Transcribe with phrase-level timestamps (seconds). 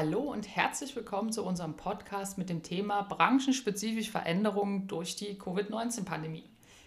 [0.00, 6.44] Hallo und herzlich willkommen zu unserem Podcast mit dem Thema branchenspezifische Veränderungen durch die Covid-19-Pandemie.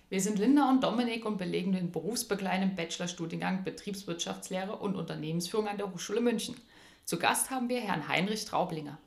[0.07, 5.91] Wir sind Linda und Dominik und belegen den berufsbegleitenden Bachelorstudiengang Betriebswirtschaftslehre und Unternehmensführung an der
[5.91, 6.55] Hochschule München.
[7.03, 8.97] Zu Gast haben wir Herrn Heinrich Traublinger.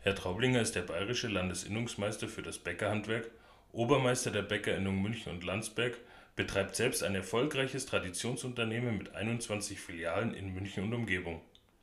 [0.00, 3.30] Herr Traublinger ist der bayerische Landesinnungsmeister für das Bäckerhandwerk,
[3.70, 5.96] Obermeister der Bäckerinnung München und Landsberg,
[6.34, 11.40] betreibt selbst ein erfolgreiches Traditionsunternehmen mit 21 Filialen in München und Umgebung.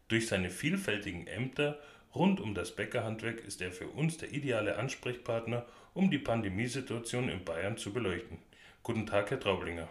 [0.08, 1.80] Durch seine vielfältigen Ämter
[2.14, 5.66] rund um das Bäckerhandwerk ist er für uns der ideale Ansprechpartner,
[5.96, 8.38] um die Pandemiesituation in Bayern zu beleuchten.
[8.84, 9.90] Guten Tag, Herr Traublinger.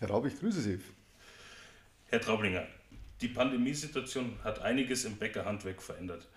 [0.00, 0.80] Herr Raub, ich grüße Sie.
[2.08, 2.66] Herr Traublinger,
[3.20, 6.28] die Pandemiesituation hat einiges im Bäckerhandwerk verändert.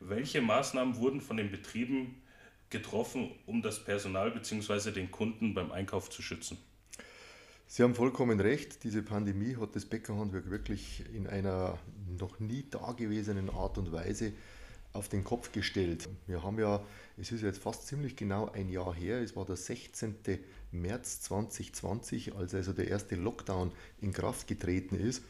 [0.00, 2.20] Welche Maßnahmen wurden von den Betrieben
[2.68, 4.90] getroffen, um das Personal bzw.
[4.90, 6.58] den Kunden beim Einkauf zu schützen?
[7.68, 8.84] Sie haben vollkommen recht.
[8.84, 11.78] Diese Pandemie hat das Bäckerhandwerk wirklich in einer
[12.18, 14.32] noch nie dagewesenen Art und Weise
[14.92, 16.08] auf den Kopf gestellt.
[16.28, 16.82] Wir haben ja,
[17.16, 20.14] es ist jetzt fast ziemlich genau ein Jahr her, es war der 16.
[20.70, 25.22] März 2020, als also der erste Lockdown in Kraft getreten ist.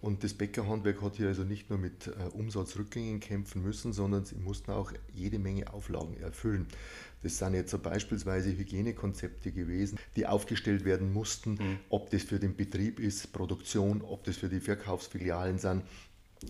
[0.00, 4.36] Und das Bäckerhandwerk hat hier also nicht nur mit äh, Umsatzrückgängen kämpfen müssen, sondern sie
[4.36, 6.66] mussten auch jede Menge Auflagen erfüllen.
[7.22, 11.78] Das sind jetzt so beispielsweise Hygienekonzepte gewesen, die aufgestellt werden mussten, mhm.
[11.88, 15.82] ob das für den Betrieb ist, Produktion, ob das für die Verkaufsfilialen sind.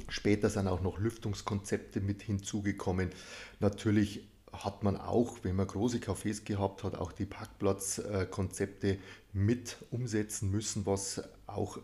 [0.09, 3.11] Später sind auch noch Lüftungskonzepte mit hinzugekommen.
[3.59, 8.99] Natürlich hat man auch, wenn man große Cafés gehabt hat, auch die Parkplatzkonzepte
[9.33, 11.79] mit umsetzen müssen, was auch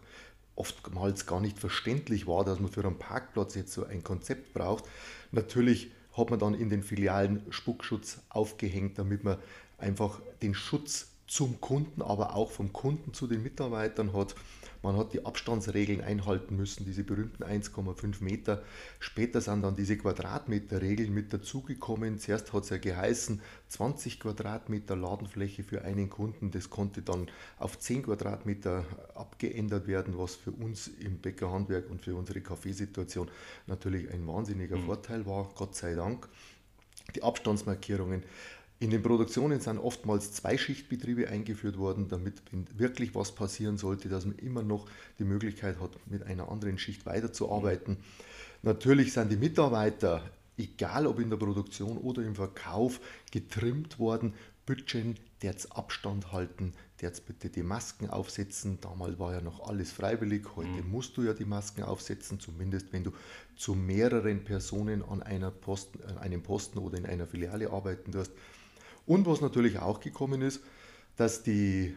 [0.56, 4.84] oftmals gar nicht verständlich war, dass man für einen Parkplatz jetzt so ein Konzept braucht.
[5.30, 9.38] Natürlich hat man dann in den Filialen Spuckschutz aufgehängt, damit man
[9.78, 14.34] einfach den Schutz zum Kunden, aber auch vom Kunden zu den Mitarbeitern hat.
[14.82, 18.62] Man hat die Abstandsregeln einhalten müssen, diese berühmten 1,5 Meter.
[18.98, 22.18] Später sind dann diese Quadratmeterregeln mit dazugekommen.
[22.18, 26.50] Zuerst hat es ja geheißen, 20 Quadratmeter Ladenfläche für einen Kunden.
[26.50, 27.28] Das konnte dann
[27.58, 28.84] auf 10 Quadratmeter
[29.14, 33.30] abgeändert werden, was für uns im Bäckerhandwerk und für unsere Kaffeesituation
[33.66, 34.86] natürlich ein wahnsinniger mhm.
[34.86, 36.28] Vorteil war, Gott sei Dank.
[37.14, 38.24] Die Abstandsmarkierungen
[38.78, 44.26] in den Produktionen sind oftmals Zweischichtbetriebe eingeführt worden, damit, wenn wirklich was passieren sollte, dass
[44.26, 44.86] man immer noch
[45.18, 47.96] die Möglichkeit hat, mit einer anderen Schicht weiterzuarbeiten.
[48.62, 50.22] Natürlich sind die Mitarbeiter,
[50.58, 53.00] egal ob in der Produktion oder im Verkauf,
[53.30, 54.34] getrimmt worden.
[54.66, 58.78] Bütchen, jetzt Abstand halten, jetzt bitte die Masken aufsetzen.
[58.80, 60.90] Damals war ja noch alles freiwillig, heute mhm.
[60.90, 63.12] musst du ja die Masken aufsetzen, zumindest wenn du
[63.54, 68.32] zu mehreren Personen an, einer Posten, an einem Posten oder in einer Filiale arbeiten wirst.
[69.06, 70.60] Und was natürlich auch gekommen ist,
[71.16, 71.94] dass die,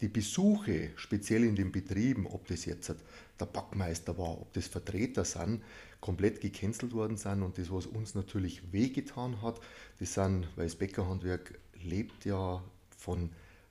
[0.00, 2.94] die Besuche, speziell in den Betrieben, ob das jetzt
[3.38, 5.62] der Backmeister war, ob das Vertreter sind,
[6.00, 7.42] komplett gecancelt worden sind.
[7.42, 9.60] Und das, was uns natürlich wehgetan hat,
[10.00, 12.62] das sind, weil das Bäckerhandwerk lebt ja
[12.96, 13.30] von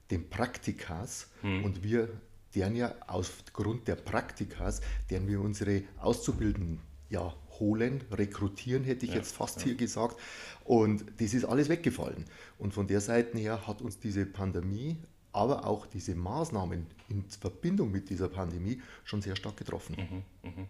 [0.10, 1.64] den Praktikas hm.
[1.64, 2.10] und wir
[2.56, 6.80] deren ja aufgrund der Praktikas, deren wir unsere Auszubildenden
[7.10, 9.68] ja holen, rekrutieren, hätte ich ja, jetzt fast ja.
[9.68, 10.18] hier gesagt.
[10.66, 12.26] Und das ist alles weggefallen.
[12.60, 14.98] Und von der Seite her hat uns diese Pandemie,
[15.32, 19.96] aber auch diese Maßnahmen in Verbindung mit dieser Pandemie schon sehr stark getroffen.
[20.44, 20.68] Mhm, mh.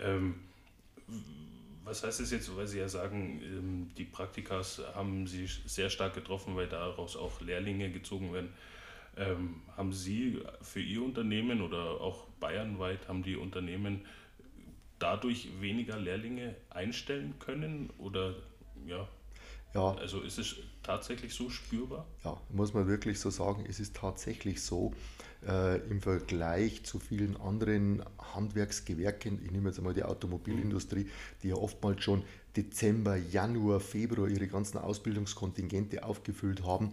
[0.00, 0.34] ähm,
[1.84, 6.14] was heißt das jetzt, weil Sie ja sagen, ähm, die Praktikas haben Sie sehr stark
[6.14, 8.50] getroffen, weil daraus auch Lehrlinge gezogen werden.
[9.16, 14.02] Ähm, haben Sie für Ihr Unternehmen oder auch bayernweit, haben die Unternehmen
[15.02, 17.90] dadurch weniger Lehrlinge einstellen können?
[17.98, 18.34] Oder
[18.86, 19.08] ja,
[19.74, 19.94] ja.
[19.94, 22.06] Also ist es tatsächlich so spürbar?
[22.24, 24.92] Ja, muss man wirklich so sagen, es ist tatsächlich so.
[25.46, 28.04] Äh, Im Vergleich zu vielen anderen
[28.34, 31.08] Handwerksgewerken, ich nehme jetzt einmal die Automobilindustrie,
[31.42, 32.22] die ja oftmals schon
[32.56, 36.92] Dezember, Januar, Februar ihre ganzen Ausbildungskontingente aufgefüllt haben,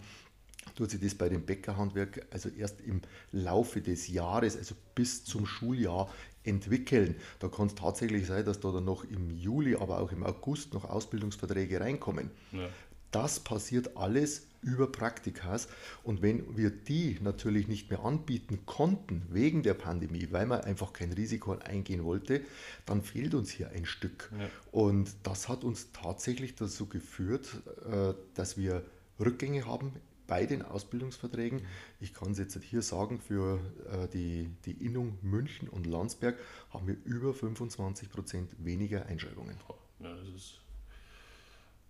[0.75, 3.01] tut sich das bei dem Bäckerhandwerk also erst im
[3.31, 6.09] Laufe des Jahres, also bis zum Schuljahr
[6.43, 7.15] entwickeln.
[7.39, 10.73] Da kann es tatsächlich sein, dass da dann noch im Juli, aber auch im August
[10.73, 12.31] noch Ausbildungsverträge reinkommen.
[12.51, 12.69] Ja.
[13.11, 15.67] Das passiert alles über Praktikas.
[16.03, 20.93] Und wenn wir die natürlich nicht mehr anbieten konnten wegen der Pandemie, weil man einfach
[20.93, 22.41] kein Risiko eingehen wollte,
[22.85, 24.31] dann fehlt uns hier ein Stück.
[24.37, 24.49] Ja.
[24.71, 27.49] Und das hat uns tatsächlich dazu geführt,
[27.89, 28.83] äh, dass wir
[29.19, 29.93] Rückgänge haben
[30.29, 31.65] bei den Ausbildungsverträgen.
[31.99, 33.59] Ich kann es jetzt hier sagen, für
[33.91, 36.37] äh, die, die Innung München und Landsberg
[36.69, 39.57] haben wir über 25 Prozent weniger Einschreibungen.
[39.99, 40.61] Ja, das ist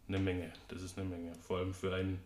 [0.08, 0.52] eine Menge.
[0.70, 1.34] Das ist eine Menge.
[1.42, 2.20] Vor allem für einen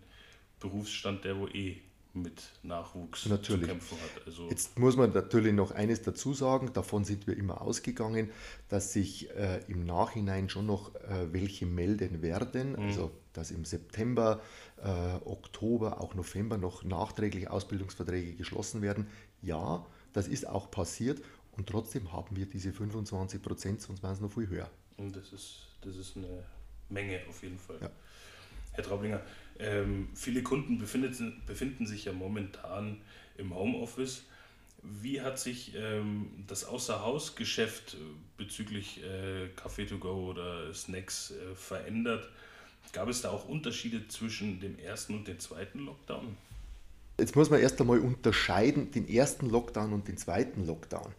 [0.59, 1.81] Berufsstand, der wo eh
[2.13, 3.63] mit Nachwuchs natürlich.
[3.63, 4.27] zu kämpfen hat.
[4.27, 8.29] Also Jetzt muss man natürlich noch eines dazu sagen, davon sind wir immer ausgegangen,
[8.69, 12.79] dass sich äh, im Nachhinein schon noch äh, welche melden werden, mhm.
[12.79, 14.41] also dass im September,
[14.77, 14.87] äh,
[15.25, 19.07] Oktober, auch November noch nachträglich Ausbildungsverträge geschlossen werden.
[19.41, 21.21] Ja, das ist auch passiert
[21.57, 24.69] und trotzdem haben wir diese 25 Prozent, sonst waren es noch viel höher.
[24.97, 26.43] Und das ist, das ist eine
[26.89, 27.77] Menge auf jeden Fall.
[27.81, 27.89] Ja.
[28.73, 29.21] Herr Traublinger,
[29.59, 33.01] ähm, viele Kunden befinden, befinden sich ja momentan
[33.37, 34.23] im Homeoffice.
[34.81, 37.97] Wie hat sich ähm, das Außerhausgeschäft äh,
[38.35, 42.29] bezüglich äh, Café to go oder Snacks äh, verändert?
[42.91, 46.37] Gab es da auch Unterschiede zwischen dem ersten und dem zweiten Lockdown?
[47.19, 51.11] Jetzt muss man erst einmal unterscheiden den ersten Lockdown und den zweiten Lockdown.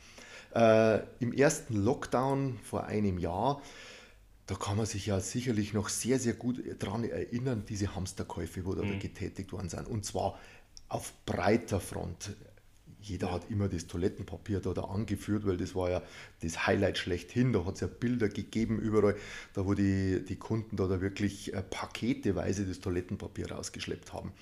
[0.54, 3.60] Äh, Im ersten Lockdown vor einem Jahr
[4.46, 8.74] da kann man sich ja sicherlich noch sehr, sehr gut daran erinnern, diese Hamsterkäufe, wo
[8.74, 8.98] da mhm.
[8.98, 9.88] getätigt worden sind.
[9.88, 10.38] Und zwar
[10.88, 12.32] auf breiter Front.
[13.04, 16.02] Jeder hat immer das Toilettenpapier da, da angeführt, weil das war ja
[16.40, 17.52] das Highlight schlechthin.
[17.52, 19.16] Da hat es ja Bilder gegeben überall,
[19.52, 24.32] da wo die, die Kunden da, da wirklich äh, paketeweise das Toilettenpapier rausgeschleppt haben.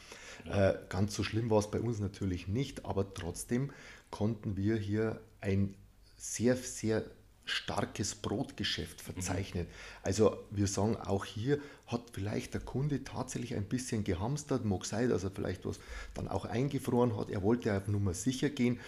[0.47, 0.70] Ja.
[0.70, 3.73] Äh, ganz so schlimm war es bei uns natürlich nicht, aber trotzdem
[4.11, 5.75] konnten wir hier ein
[6.17, 7.05] sehr, sehr
[7.44, 9.69] starkes Brotgeschäft verzeichnet.
[9.69, 9.75] Mhm.
[10.03, 15.09] Also wir sagen auch hier hat vielleicht der Kunde tatsächlich ein bisschen gehamstert, mag sein,
[15.09, 15.81] dass er vielleicht was
[16.15, 17.31] dann auch eingefroren hat.
[17.31, 18.79] Er wollte auf Nummer sicher gehen.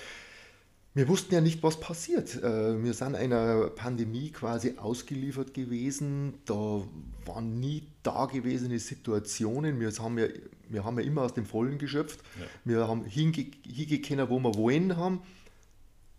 [0.96, 2.40] Wir wussten ja nicht, was passiert.
[2.40, 6.34] Äh, wir sind einer Pandemie quasi ausgeliefert gewesen.
[6.44, 6.84] Da
[7.26, 9.80] waren nie dagewesene Situationen.
[9.80, 10.28] Wir haben ja,
[10.68, 12.20] wir haben ja immer aus dem Vollen geschöpft.
[12.38, 12.46] Ja.
[12.64, 15.20] Wir haben hingekommen, wo wir wollen haben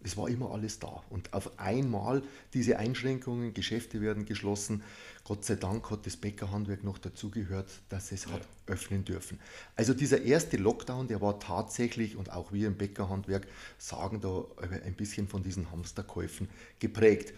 [0.05, 1.01] es war immer alles da.
[1.09, 2.21] Und auf einmal
[2.53, 4.83] diese Einschränkungen, Geschäfte werden geschlossen.
[5.23, 9.39] Gott sei Dank hat das Bäckerhandwerk noch dazugehört, dass es hat öffnen dürfen.
[9.75, 13.47] Also dieser erste Lockdown, der war tatsächlich, und auch wir im Bäckerhandwerk
[13.79, 14.45] sagen da
[14.85, 16.49] ein bisschen von diesen Hamsterkäufen
[16.79, 17.33] geprägt.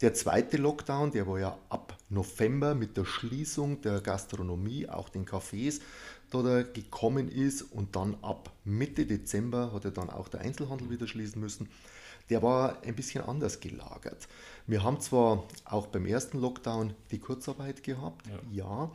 [0.00, 5.26] Der zweite Lockdown, der war ja ab November mit der Schließung der Gastronomie, auch den
[5.26, 5.80] Cafés,
[6.30, 10.88] da der gekommen ist und dann ab Mitte Dezember hat er dann auch der Einzelhandel
[10.88, 11.68] wieder schließen müssen
[12.30, 14.28] der war ein bisschen anders gelagert.
[14.66, 18.64] Wir haben zwar auch beim ersten Lockdown die Kurzarbeit gehabt, ja.
[18.64, 18.92] ja,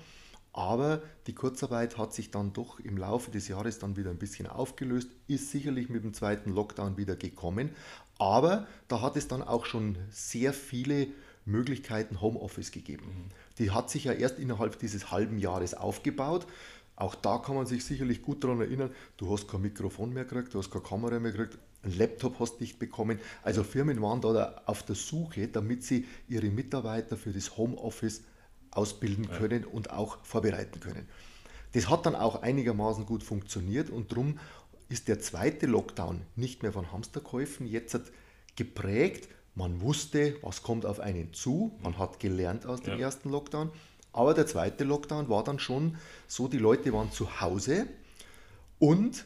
[0.53, 4.45] aber die Kurzarbeit hat sich dann doch im Laufe des Jahres dann wieder ein bisschen
[4.45, 7.71] aufgelöst, ist sicherlich mit dem zweiten Lockdown wieder gekommen,
[8.19, 11.07] aber da hat es dann auch schon sehr viele
[11.45, 13.05] Möglichkeiten Homeoffice gegeben.
[13.05, 13.29] Mhm.
[13.57, 16.45] Die hat sich ja erst innerhalb dieses halben Jahres aufgebaut.
[16.95, 20.53] Auch da kann man sich sicherlich gut daran erinnern, du hast kein Mikrofon mehr gekriegt,
[20.53, 23.19] du hast keine Kamera mehr gekriegt, ein Laptop hast nicht bekommen.
[23.41, 28.23] Also Firmen waren da auf der Suche, damit sie ihre Mitarbeiter für das Homeoffice
[28.71, 29.67] ausbilden können ja.
[29.69, 31.07] und auch vorbereiten können.
[31.73, 34.39] Das hat dann auch einigermaßen gut funktioniert und darum
[34.89, 37.99] ist der zweite Lockdown nicht mehr von Hamsterkäufen jetzt
[38.55, 39.27] geprägt.
[39.55, 41.77] Man wusste, was kommt auf einen zu.
[41.81, 43.05] Man hat gelernt aus dem ja.
[43.05, 43.71] ersten Lockdown.
[44.11, 45.97] Aber der zweite Lockdown war dann schon
[46.27, 47.87] so, die Leute waren zu Hause
[48.77, 49.25] und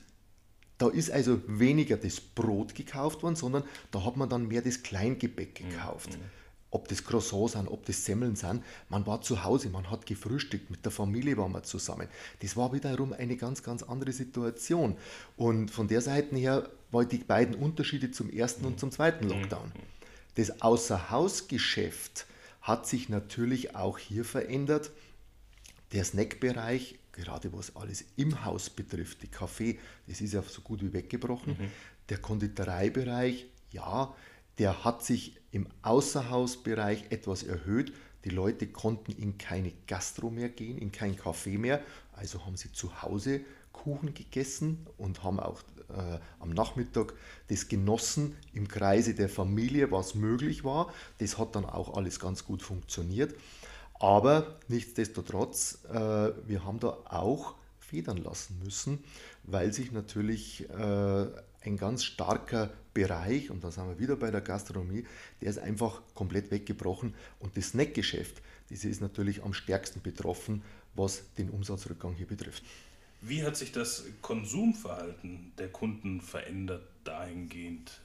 [0.78, 4.84] da ist also weniger das Brot gekauft worden, sondern da hat man dann mehr das
[4.84, 6.12] Kleingebäck mhm, gekauft.
[6.12, 6.24] Mhm.
[6.70, 8.62] Ob das Croissants sind, ob das Semmeln sind.
[8.90, 12.08] Man war zu Hause, man hat gefrühstückt, mit der Familie waren wir zusammen.
[12.42, 14.98] Das war wiederum eine ganz, ganz andere Situation.
[15.38, 19.32] Und von der Seite her waren die beiden Unterschiede zum ersten und zum zweiten mhm.
[19.32, 19.72] Lockdown.
[20.36, 22.28] Das Außerhausgeschäft
[22.62, 24.92] hat sich natürlich auch hier verändert.
[25.94, 30.82] Der Snackbereich gerade was alles im Haus betrifft, die Kaffee, das ist ja so gut
[30.82, 31.58] wie weggebrochen.
[31.60, 31.72] Mhm.
[32.10, 34.16] Der Konditoreibereich, ja,
[34.60, 37.92] der hat sich im Außerhausbereich etwas erhöht.
[38.24, 41.82] Die Leute konnten in keine Gastro mehr gehen, in kein Café mehr.
[42.14, 47.14] Also haben sie zu Hause Kuchen gegessen und haben auch äh, am Nachmittag
[47.48, 50.92] das genossen im Kreise der Familie, was möglich war.
[51.20, 53.36] Das hat dann auch alles ganz gut funktioniert.
[54.00, 55.96] Aber nichtsdestotrotz, äh,
[56.48, 59.04] wir haben da auch federn lassen müssen,
[59.44, 61.28] weil sich natürlich äh,
[61.62, 65.06] ein ganz starker Bereich, und da sind wir wieder bei der Gastronomie,
[65.42, 67.14] der ist einfach komplett weggebrochen.
[67.40, 70.64] Und das Snackgeschäft, das ist natürlich am stärksten betroffen,
[70.96, 72.64] was den Umsatzrückgang hier betrifft.
[73.22, 78.02] Wie hat sich das Konsumverhalten der Kunden verändert dahingehend?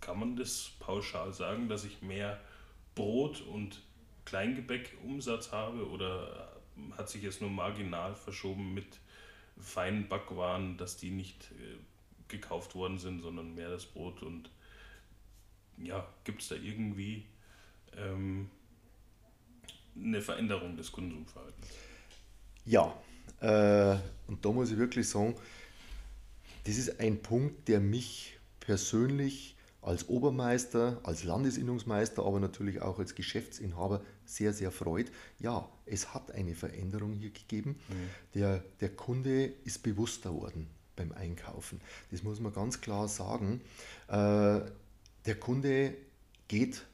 [0.00, 2.40] Kann man das pauschal sagen, dass ich mehr
[2.94, 3.82] Brot und
[4.24, 6.60] Kleingebäck-Umsatz habe oder
[6.96, 8.86] hat sich jetzt nur marginal verschoben mit
[9.60, 11.76] feinen Backwaren, dass die nicht äh,
[12.28, 14.50] gekauft worden sind, sondern mehr das Brot und
[15.78, 17.24] ja, gibt es da irgendwie
[17.96, 18.50] ähm,
[19.96, 21.68] eine Veränderung des Konsumverhaltens?
[22.64, 22.94] Ja,
[23.40, 25.34] äh, und da muss ich wirklich sagen,
[26.64, 29.53] Das ist ein Punkt, der mich persönlich
[29.84, 35.12] als Obermeister, als Landesinnungsmeister, aber natürlich auch als Geschäftsinhaber sehr, sehr freut.
[35.38, 37.76] Ja, es hat eine Veränderung hier gegeben.
[37.88, 37.94] Mhm.
[38.34, 41.80] Der, der Kunde ist bewusster worden beim Einkaufen.
[42.10, 43.60] Das muss man ganz klar sagen.
[44.08, 44.60] Äh,
[45.26, 45.94] der Kunde
[46.48, 46.84] geht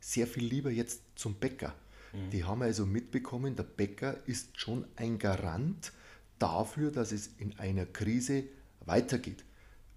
[0.00, 1.74] sehr viel lieber jetzt zum Bäcker.
[2.12, 2.30] Mhm.
[2.30, 5.92] Die haben also mitbekommen, der Bäcker ist schon ein Garant
[6.38, 8.44] dafür, dass es in einer Krise
[8.86, 9.44] weitergeht.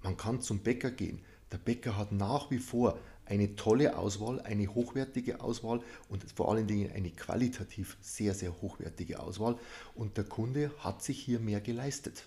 [0.02, 1.22] Man kann zum Bäcker gehen.
[1.54, 6.68] Der Bäcker hat nach wie vor eine tolle Auswahl, eine hochwertige Auswahl und vor allen
[6.68, 9.58] Dingen eine qualitativ sehr, sehr hochwertige Auswahl.
[9.94, 12.24] Und der Kunde hat sich hier mehr geleistet.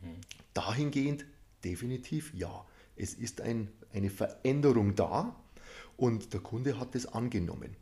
[0.00, 0.16] Mhm.
[0.54, 1.26] Dahingehend
[1.62, 2.64] definitiv ja.
[2.96, 5.36] Es ist ein, eine Veränderung da
[5.98, 7.76] und der Kunde hat es angenommen.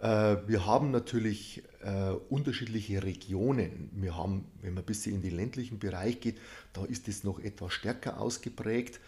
[0.00, 3.90] Äh, wir haben natürlich äh, unterschiedliche Regionen.
[3.92, 6.38] Wir haben, wenn man ein bisschen in den ländlichen Bereich geht,
[6.72, 9.00] da ist es noch etwas stärker ausgeprägt.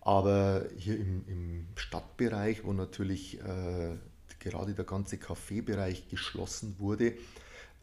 [0.00, 3.96] Aber hier im, im Stadtbereich, wo natürlich äh,
[4.38, 7.14] gerade der ganze Kaffeebereich geschlossen wurde,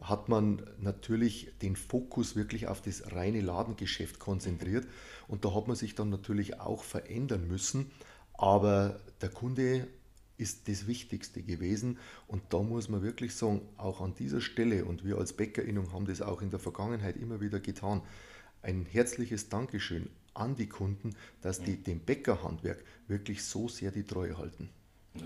[0.00, 4.86] hat man natürlich den Fokus wirklich auf das reine Ladengeschäft konzentriert.
[5.26, 7.90] Und da hat man sich dann natürlich auch verändern müssen.
[8.34, 9.88] Aber der Kunde
[10.36, 11.98] ist das Wichtigste gewesen.
[12.28, 16.06] Und da muss man wirklich sagen, auch an dieser Stelle, und wir als Bäckerinnung haben
[16.06, 18.02] das auch in der Vergangenheit immer wieder getan,
[18.62, 20.08] ein herzliches Dankeschön
[20.38, 24.70] an die Kunden, dass die dem Bäckerhandwerk wirklich so sehr die Treue halten.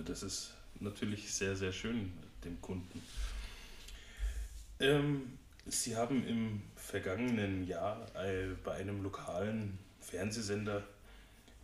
[0.06, 2.12] Das ist natürlich sehr, sehr schön
[2.44, 3.02] dem Kunden.
[4.80, 10.82] Ähm, Sie haben im vergangenen Jahr äh, bei einem lokalen Fernsehsender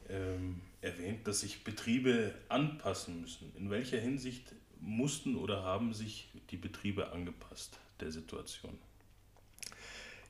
[0.09, 3.53] ähm, erwähnt, dass sich Betriebe anpassen müssen.
[3.57, 8.79] In welcher Hinsicht mussten oder haben sich die Betriebe angepasst der Situation?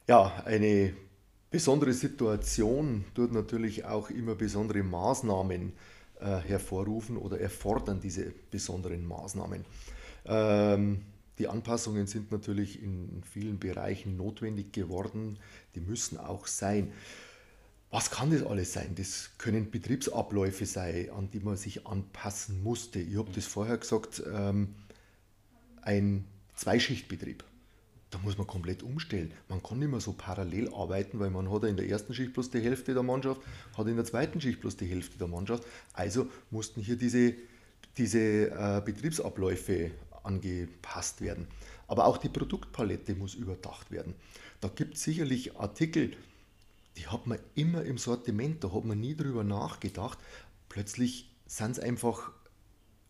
[0.06, 0.94] Ja, eine
[1.50, 5.72] besondere Situation tut natürlich auch immer besondere Maßnahmen
[6.20, 9.64] äh, hervorrufen oder erfordern diese besonderen Maßnahmen.
[10.26, 11.02] Ähm,
[11.38, 15.38] die Anpassungen sind natürlich in vielen Bereichen notwendig geworden,
[15.74, 16.92] die müssen auch sein.
[17.90, 18.94] Was kann das alles sein?
[18.96, 22.98] Das können Betriebsabläufe sein, an die man sich anpassen musste.
[22.98, 24.74] Ich habe das vorher gesagt, ähm,
[25.80, 26.24] ein
[26.54, 27.44] Zweischichtbetrieb.
[28.10, 29.34] Da muss man komplett umstellen.
[29.48, 32.50] Man kann nicht mehr so parallel arbeiten, weil man hat in der ersten Schicht bloß
[32.50, 33.42] die Hälfte der Mannschaft,
[33.76, 35.64] hat in der zweiten Schicht bloß die Hälfte der Mannschaft.
[35.92, 37.34] Also mussten hier diese,
[37.98, 39.90] diese äh, Betriebsabläufe
[40.22, 41.48] angepasst werden.
[41.86, 44.14] Aber auch die Produktpalette muss überdacht werden.
[44.60, 46.16] Da gibt es sicherlich Artikel,
[46.96, 50.18] die hat man immer im Sortiment, da hat man nie drüber nachgedacht.
[50.68, 52.32] Plötzlich sind es einfach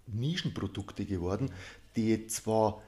[0.06, 1.50] Nischenprodukte geworden,
[1.96, 2.82] die zwar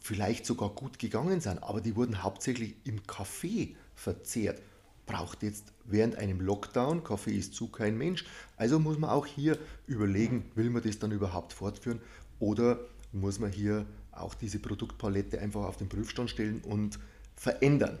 [0.00, 4.62] vielleicht sogar gut gegangen sind, aber die wurden hauptsächlich im Kaffee verzehrt.
[5.06, 8.24] Braucht jetzt während einem Lockdown, Kaffee ist zu kein Mensch,
[8.56, 12.00] also muss man auch hier überlegen, will man das dann überhaupt fortführen
[12.38, 12.78] oder
[13.12, 16.98] muss man hier auch diese Produktpalette einfach auf den Prüfstand stellen und
[17.36, 17.98] verändern.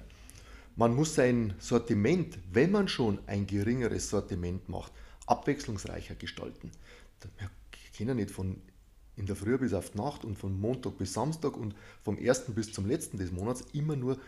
[0.76, 4.92] Man muss sein Sortiment, wenn man schon ein geringeres Sortiment macht,
[5.26, 6.70] abwechslungsreicher gestalten.
[7.38, 7.50] Wir
[7.96, 8.60] können nicht von
[9.18, 12.54] in der Früh bis auf die Nacht und von Montag bis Samstag und vom ersten
[12.54, 14.18] bis zum letzten des Monats immer nur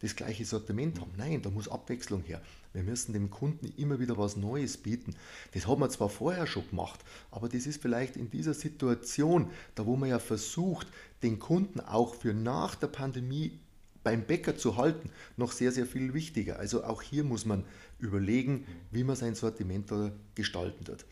[0.00, 1.12] das gleiche Sortiment haben.
[1.16, 2.40] Nein, da muss Abwechslung her.
[2.72, 5.14] Wir müssen dem Kunden immer wieder was Neues bieten.
[5.52, 9.86] Das hat man zwar vorher schon gemacht, aber das ist vielleicht in dieser Situation, da
[9.86, 10.86] wo man ja versucht,
[11.22, 13.58] den Kunden auch für nach der Pandemie
[14.02, 16.58] beim Bäcker zu halten, noch sehr, sehr viel wichtiger.
[16.58, 17.64] Also auch hier muss man
[17.98, 19.92] überlegen, wie man sein Sortiment
[20.34, 21.04] gestalten wird.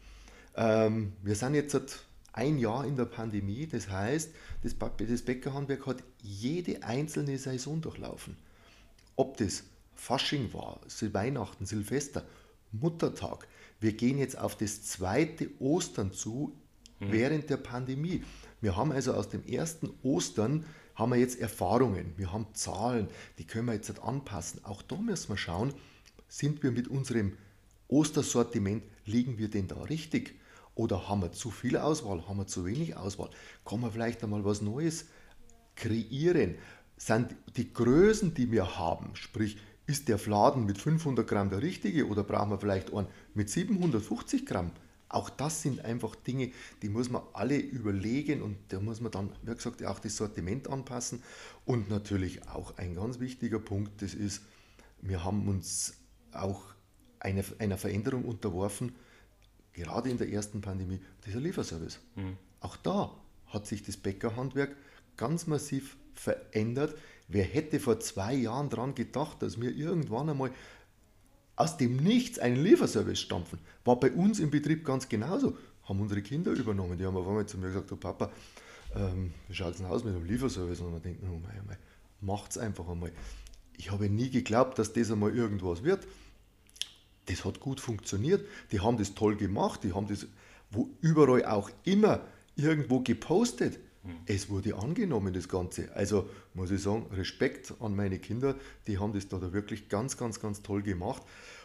[0.57, 2.01] Ähm, wir sind jetzt seit
[2.39, 4.31] ein Jahr in der Pandemie, das heißt,
[4.63, 8.37] das, das Bäckerhandwerk hat jede einzelne Saison durchlaufen.
[9.17, 9.65] Ob das
[9.97, 10.81] Fasching war,
[11.13, 12.25] Weihnachten, Silvester,
[12.71, 13.49] Muttertag.
[13.81, 16.53] Wir gehen jetzt auf das zweite Ostern zu
[17.01, 17.13] mhm.
[17.13, 18.23] während der Pandemie.
[18.61, 20.65] Wir haben also aus dem ersten Ostern
[20.95, 24.65] haben wir jetzt Erfahrungen, wir haben Zahlen, die können wir jetzt anpassen.
[24.65, 25.73] Auch da müssen wir schauen,
[26.29, 27.37] sind wir mit unserem
[27.89, 30.39] Ostersortiment, liegen wir denn da richtig?
[30.79, 33.31] Oder haben wir zu viel Auswahl, haben wir zu wenig Auswahl?
[33.65, 35.07] Kann man vielleicht einmal was Neues
[35.75, 36.55] kreieren?
[36.97, 39.59] Sind die Größen, die wir haben, sprich,
[39.89, 44.47] ist der Fladen mit 500 Gramm der richtige oder brauchen wir vielleicht einen mit 750
[44.47, 44.71] Gramm?
[45.09, 49.33] Auch das sind einfach Dinge, die muss man alle überlegen und da muss man dann,
[49.43, 51.25] wie gesagt, auch das Sortiment anpassen.
[51.65, 54.43] Und natürlich auch ein ganz wichtiger Punkt, das ist,
[55.01, 55.95] wir haben uns
[56.31, 56.63] auch
[57.19, 58.95] eine, einer Veränderung unterworfen,
[59.79, 62.01] gerade in der ersten Pandemie, dieser Lieferservice.
[62.17, 62.37] Mhm.
[62.61, 63.15] Auch da
[63.47, 64.77] hat sich das Bäckerhandwerk
[65.17, 66.97] ganz massiv verändert.
[67.29, 70.51] Wer hätte vor zwei Jahren daran gedacht, dass wir irgendwann einmal
[71.57, 73.59] aus dem Nichts einen Lieferservice stampfen.
[73.85, 75.57] War bei uns im Betrieb ganz genauso.
[75.85, 76.99] Haben unsere Kinder übernommen.
[76.99, 78.31] Die haben auf einmal zu mir gesagt, du Papa,
[78.95, 80.81] ähm, wie schaut es denn aus mit dem Lieferservice?
[80.81, 81.77] Und man denkt, oh mein, oh mein,
[82.21, 83.13] macht's einfach einmal.
[83.77, 86.07] Ich habe nie geglaubt, dass das einmal irgendwas wird.
[87.29, 88.47] Das hat gut funktioniert.
[88.73, 89.85] Die haben das toll gemacht.
[89.85, 90.27] Die haben das
[90.71, 92.21] wo überall auch immer
[92.57, 93.79] irgendwo gepostet.
[94.03, 94.17] Mhm.
[94.27, 95.95] Es wurde angenommen, das Ganze.
[95.95, 98.57] Also muss ich sagen, Respekt an meine Kinder,
[98.87, 101.23] die haben das da wirklich ganz, ganz, ganz toll gemacht.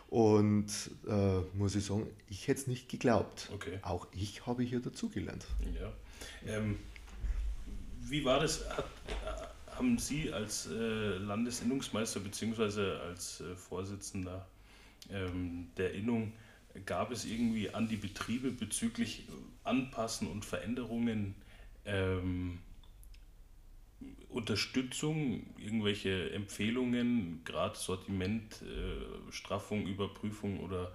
[0.07, 0.67] Und
[1.07, 3.49] äh, muss ich sagen, ich hätte es nicht geglaubt.
[3.53, 3.79] Okay.
[3.81, 5.45] Auch ich habe hier dazugelernt.
[5.73, 5.91] Ja.
[6.45, 6.77] Ähm,
[8.01, 8.69] wie war das?
[8.69, 12.91] Hat, äh, haben Sie als äh, Landesinnungsmeister bzw.
[13.07, 14.45] als äh, Vorsitzender
[15.09, 16.33] der Innung,
[16.85, 19.27] gab es irgendwie an die Betriebe bezüglich
[19.63, 21.35] Anpassen und Veränderungen
[21.85, 22.59] ähm,
[24.29, 30.91] Unterstützung, irgendwelche Empfehlungen, gerade Sortiment, äh, Straffung, Überprüfung oder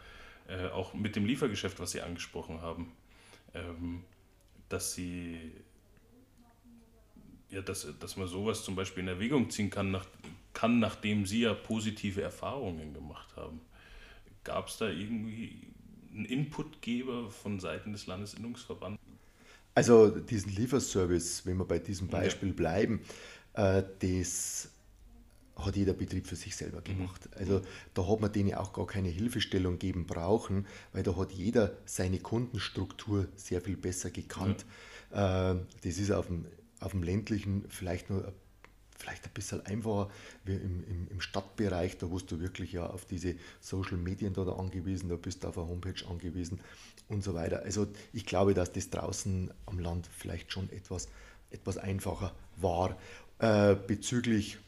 [0.49, 2.93] äh, auch mit dem Liefergeschäft, was Sie angesprochen haben,
[3.55, 4.03] ähm,
[4.69, 5.53] dass Sie
[7.51, 10.05] ja, dass, dass man sowas zum Beispiel in Erwägung ziehen kann, nach,
[10.53, 13.61] kann, nachdem Sie ja positive Erfahrungen gemacht haben.
[14.49, 15.61] Gab es da irgendwie
[16.11, 18.99] einen Inputgeber von Seiten des Landesinnungsverbandes?
[19.75, 22.55] Also diesen Lieferservice, wenn wir bei diesem Beispiel ja.
[22.55, 23.03] bleiben,
[23.53, 24.71] äh, das
[25.55, 26.85] hat jeder Betrieb für sich selber mhm.
[26.85, 27.29] gemacht.
[27.37, 27.61] Also
[27.93, 32.19] da hat man denen auch gar keine Hilfestellung geben brauchen, weil da hat jeder seine
[32.19, 34.65] Kundenstruktur sehr viel besser gekannt.
[35.13, 35.53] Ja.
[35.53, 36.47] Äh, das ist auf dem,
[36.81, 38.33] auf dem ländlichen vielleicht nur
[38.99, 40.11] vielleicht ein bisschen einfacher
[40.45, 44.45] wie im, im, im, Stadtbereich, da wo du wirklich ja auf diese Social Medien da,
[44.45, 46.61] da angewiesen, da bist du auf eine Homepage angewiesen
[47.09, 47.63] und so weiter.
[47.63, 51.09] Also ich glaube, dass das draußen am Land vielleicht schon etwas,
[51.51, 52.99] etwas einfacher war.
[53.39, 54.59] Äh, bezüglich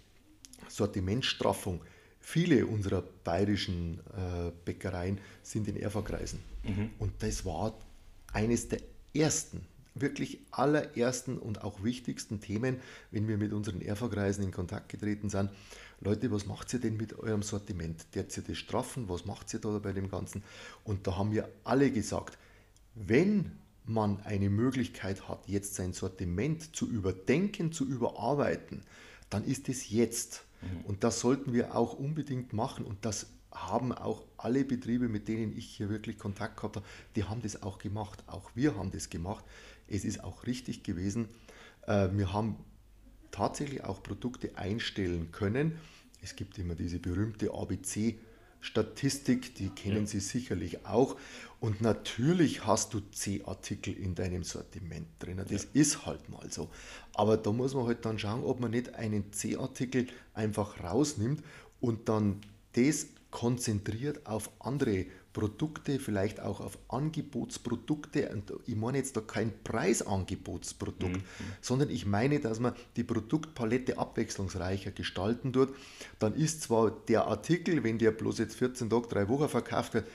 [0.69, 1.81] Sortimentstraffung,
[2.21, 6.41] viele unserer bayerischen äh, Bäckereien sind in Erfahrkreisen.
[6.63, 6.91] Mhm.
[6.99, 7.75] Und das war
[8.33, 8.81] eines der
[9.13, 15.31] ersten wirklich allerersten und auch wichtigsten Themen, wenn wir mit unseren Erfahrkreisen in Kontakt getreten
[15.31, 15.51] sind.
[16.01, 18.07] Leute, was macht ihr denn mit eurem Sortiment?
[18.15, 19.09] Der ihr das straffen?
[19.09, 20.43] Was macht ihr da bei dem Ganzen?
[20.85, 22.39] Und da haben wir alle gesagt,
[22.95, 23.53] wenn
[23.85, 28.83] man eine Möglichkeit hat, jetzt sein Sortiment zu überdenken, zu überarbeiten,
[29.29, 30.45] dann ist es jetzt.
[30.63, 30.85] Mhm.
[30.85, 32.85] Und das sollten wir auch unbedingt machen.
[32.85, 37.25] Und das haben auch alle Betriebe, mit denen ich hier wirklich Kontakt gehabt habe, die
[37.25, 38.23] haben das auch gemacht.
[38.27, 39.45] Auch wir haben das gemacht.
[39.91, 41.29] Es ist auch richtig gewesen.
[41.87, 42.57] Äh, wir haben
[43.31, 45.79] tatsächlich auch Produkte einstellen können.
[46.23, 50.07] Es gibt immer diese berühmte ABC-Statistik, die kennen ja.
[50.07, 51.17] Sie sicherlich auch.
[51.61, 55.43] Und natürlich hast du C-Artikel in deinem Sortiment drin.
[55.49, 55.69] Das ja.
[55.73, 56.71] ist halt mal so.
[57.15, 61.43] Aber da muss man halt dann schauen, ob man nicht einen C-Artikel einfach rausnimmt
[61.81, 62.41] und dann
[62.73, 68.31] das konzentriert auf andere Produkte, vielleicht auch auf Angebotsprodukte.
[68.31, 71.23] Und ich meine jetzt da kein Preisangebotsprodukt, mhm.
[71.61, 75.75] sondern ich meine, dass man die Produktpalette abwechslungsreicher gestalten tut.
[76.19, 80.07] Dann ist zwar der Artikel, wenn der bloß jetzt 14 Tage, drei Wochen verkauft wird,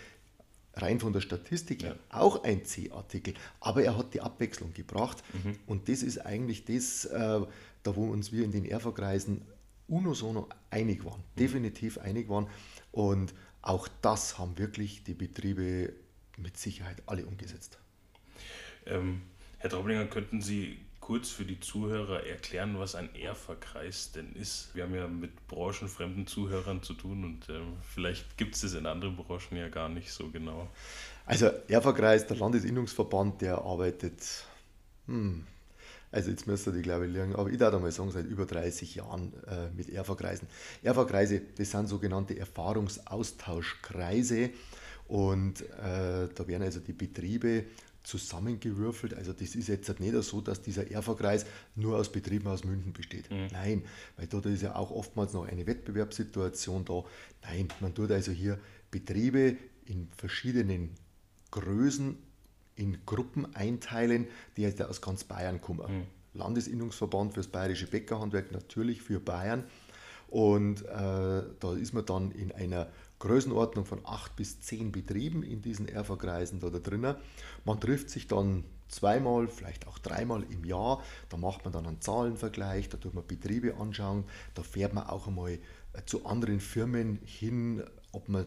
[0.75, 1.95] rein von der Statistik ja.
[2.09, 5.55] auch ein C-Artikel, aber er hat die Abwechslung gebracht mhm.
[5.67, 7.41] und das ist eigentlich das, äh,
[7.83, 9.41] da wo uns wir in den Erfa-Kreisen
[9.87, 11.39] unisono einig waren, mhm.
[11.39, 12.47] definitiv einig waren
[12.91, 13.33] und
[13.65, 15.93] auch das haben wirklich die Betriebe
[16.37, 17.77] mit Sicherheit alle umgesetzt.
[18.85, 19.23] Ähm,
[19.57, 24.69] Herr Traublinger, könnten Sie kurz für die Zuhörer erklären, was ein ERFA-Kreis denn ist?
[24.73, 28.85] Wir haben ja mit branchenfremden Zuhörern zu tun und ähm, vielleicht gibt es das in
[28.85, 30.69] anderen Branchen ja gar nicht so genau.
[31.25, 34.45] Also ERFA-Kreis, der Landesinnungsverband, der arbeitet
[35.07, 35.45] hm,
[36.11, 38.95] also jetzt müsste die, glaube ich, lernen, aber ich darf mal sagen, seit über 30
[38.95, 40.47] Jahren äh, mit ERFA-Kreisen.
[40.83, 44.51] ERFA-Kreise, das sind sogenannte Erfahrungsaustauschkreise
[45.07, 47.65] und äh, da werden also die Betriebe
[48.05, 49.13] zusammengewürfelt.
[49.15, 53.29] Also das ist jetzt nicht so, dass dieser ERFA-Kreis nur aus Betrieben aus München besteht.
[53.29, 53.47] Mhm.
[53.51, 53.83] Nein,
[54.15, 57.03] weil dort ist ja auch oftmals noch eine Wettbewerbssituation da.
[57.43, 58.59] Nein, man tut also hier
[58.91, 60.91] Betriebe in verschiedenen
[61.51, 62.17] Größen
[62.75, 65.99] in Gruppen einteilen, die aus ganz Bayern kommen.
[65.99, 66.03] Mhm.
[66.33, 69.63] Landesinnungsverband für das bayerische Bäckerhandwerk natürlich für Bayern.
[70.27, 75.61] Und äh, da ist man dann in einer Größenordnung von acht bis zehn Betrieben in
[75.61, 77.15] diesen Erfa-Kreisen da, da drinnen.
[77.63, 81.01] Man trifft sich dann zweimal, vielleicht auch dreimal im Jahr.
[81.29, 85.27] Da macht man dann einen Zahlenvergleich, da tut man Betriebe anschauen, da fährt man auch
[85.27, 85.59] einmal äh,
[86.05, 88.45] zu anderen Firmen hin, ob man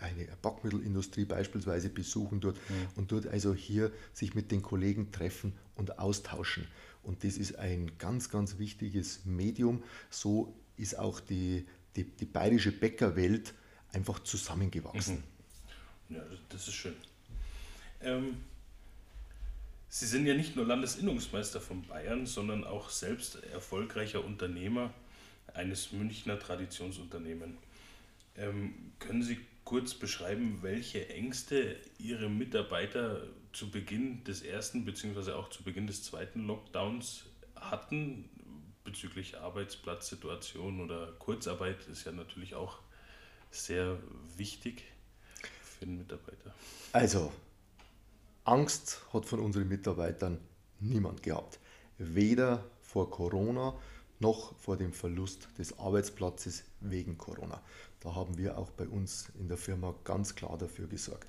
[0.00, 2.88] eine Backmittelindustrie beispielsweise besuchen dort mhm.
[2.96, 6.66] und dort also hier sich mit den Kollegen treffen und austauschen.
[7.02, 9.82] Und das ist ein ganz, ganz wichtiges Medium.
[10.10, 13.54] So ist auch die, die, die bayerische Bäckerwelt
[13.92, 15.22] einfach zusammengewachsen.
[16.08, 16.16] Mhm.
[16.16, 16.94] Ja, das ist schön.
[18.00, 18.36] Ähm,
[19.90, 24.92] Sie sind ja nicht nur Landesinnungsmeister von Bayern, sondern auch selbst erfolgreicher Unternehmer
[25.54, 27.56] eines Münchner Traditionsunternehmens.
[28.36, 33.20] Ähm, können Sie kurz beschreiben, welche Ängste Ihre Mitarbeiter
[33.52, 35.32] zu Beginn des ersten bzw.
[35.32, 38.30] auch zu Beginn des zweiten Lockdowns hatten
[38.82, 42.78] bezüglich Arbeitsplatzsituation oder Kurzarbeit ist ja natürlich auch
[43.50, 43.98] sehr
[44.38, 44.84] wichtig
[45.62, 46.54] für den Mitarbeiter.
[46.94, 47.30] Also,
[48.44, 50.38] Angst hat von unseren Mitarbeitern
[50.80, 51.58] niemand gehabt.
[51.98, 53.78] Weder vor Corona
[54.20, 57.62] noch vor dem Verlust des Arbeitsplatzes wegen Corona.
[58.00, 61.28] Da haben wir auch bei uns in der Firma ganz klar dafür gesorgt.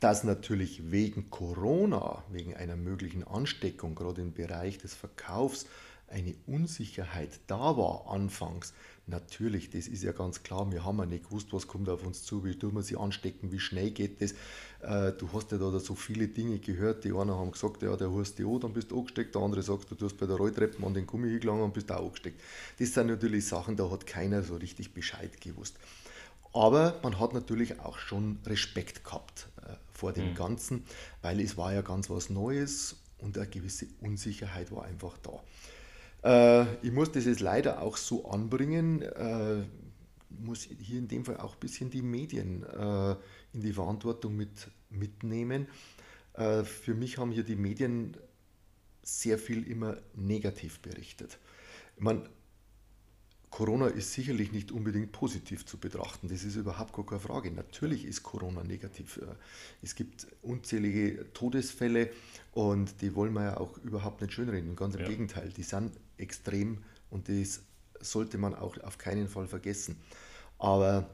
[0.00, 5.66] Dass natürlich wegen Corona, wegen einer möglichen Ansteckung, gerade im Bereich des Verkaufs,
[6.06, 8.72] eine Unsicherheit da war anfangs,
[9.06, 12.22] natürlich, das ist ja ganz klar, wir haben ja nicht gewusst, was kommt auf uns
[12.22, 14.34] zu, wie tun wir sie anstecken, wie schnell geht das.
[14.80, 18.12] Äh, du hast ja da so viele Dinge gehört, die einen haben gesagt, ja, der
[18.12, 20.94] hast du dann bist du angesteckt, der andere sagt, du hast bei der Rolltreppe an
[20.94, 22.40] den Gummi hingelangen und bist auch angesteckt.
[22.78, 25.76] Das sind natürlich Sachen, da hat keiner so richtig Bescheid gewusst.
[26.52, 30.34] Aber man hat natürlich auch schon Respekt gehabt äh, vor dem mhm.
[30.34, 30.84] Ganzen,
[31.22, 35.42] weil es war ja ganz was Neues und eine gewisse Unsicherheit war einfach da.
[36.62, 39.64] Äh, ich muss das jetzt leider auch so anbringen, äh,
[40.30, 43.16] muss hier in dem Fall auch ein bisschen die Medien äh,
[43.52, 45.66] in die Verantwortung mit, mitnehmen.
[46.34, 48.16] Äh, für mich haben hier die Medien
[49.02, 51.38] sehr viel immer negativ berichtet.
[51.96, 52.28] Ich meine,
[53.50, 56.28] Corona ist sicherlich nicht unbedingt positiv zu betrachten.
[56.28, 57.50] Das ist überhaupt gar keine Frage.
[57.50, 59.16] Natürlich ist Corona negativ.
[59.18, 59.34] Äh,
[59.82, 62.10] es gibt unzählige Todesfälle
[62.52, 64.76] und die wollen wir ja auch überhaupt nicht schönreden.
[64.76, 65.08] Ganz im ja.
[65.08, 67.62] Gegenteil, die sind extrem und das
[68.00, 69.96] sollte man auch auf keinen Fall vergessen.
[70.58, 71.08] Aber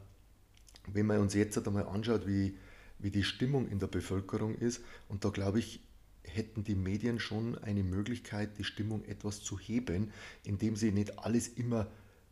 [0.92, 2.56] wenn man uns jetzt einmal anschaut, wie,
[2.98, 5.80] wie die Stimmung in der Bevölkerung ist, und da glaube ich,
[6.22, 10.10] hätten die Medien schon eine Möglichkeit, die Stimmung etwas zu heben,
[10.42, 11.86] indem sie nicht alles immer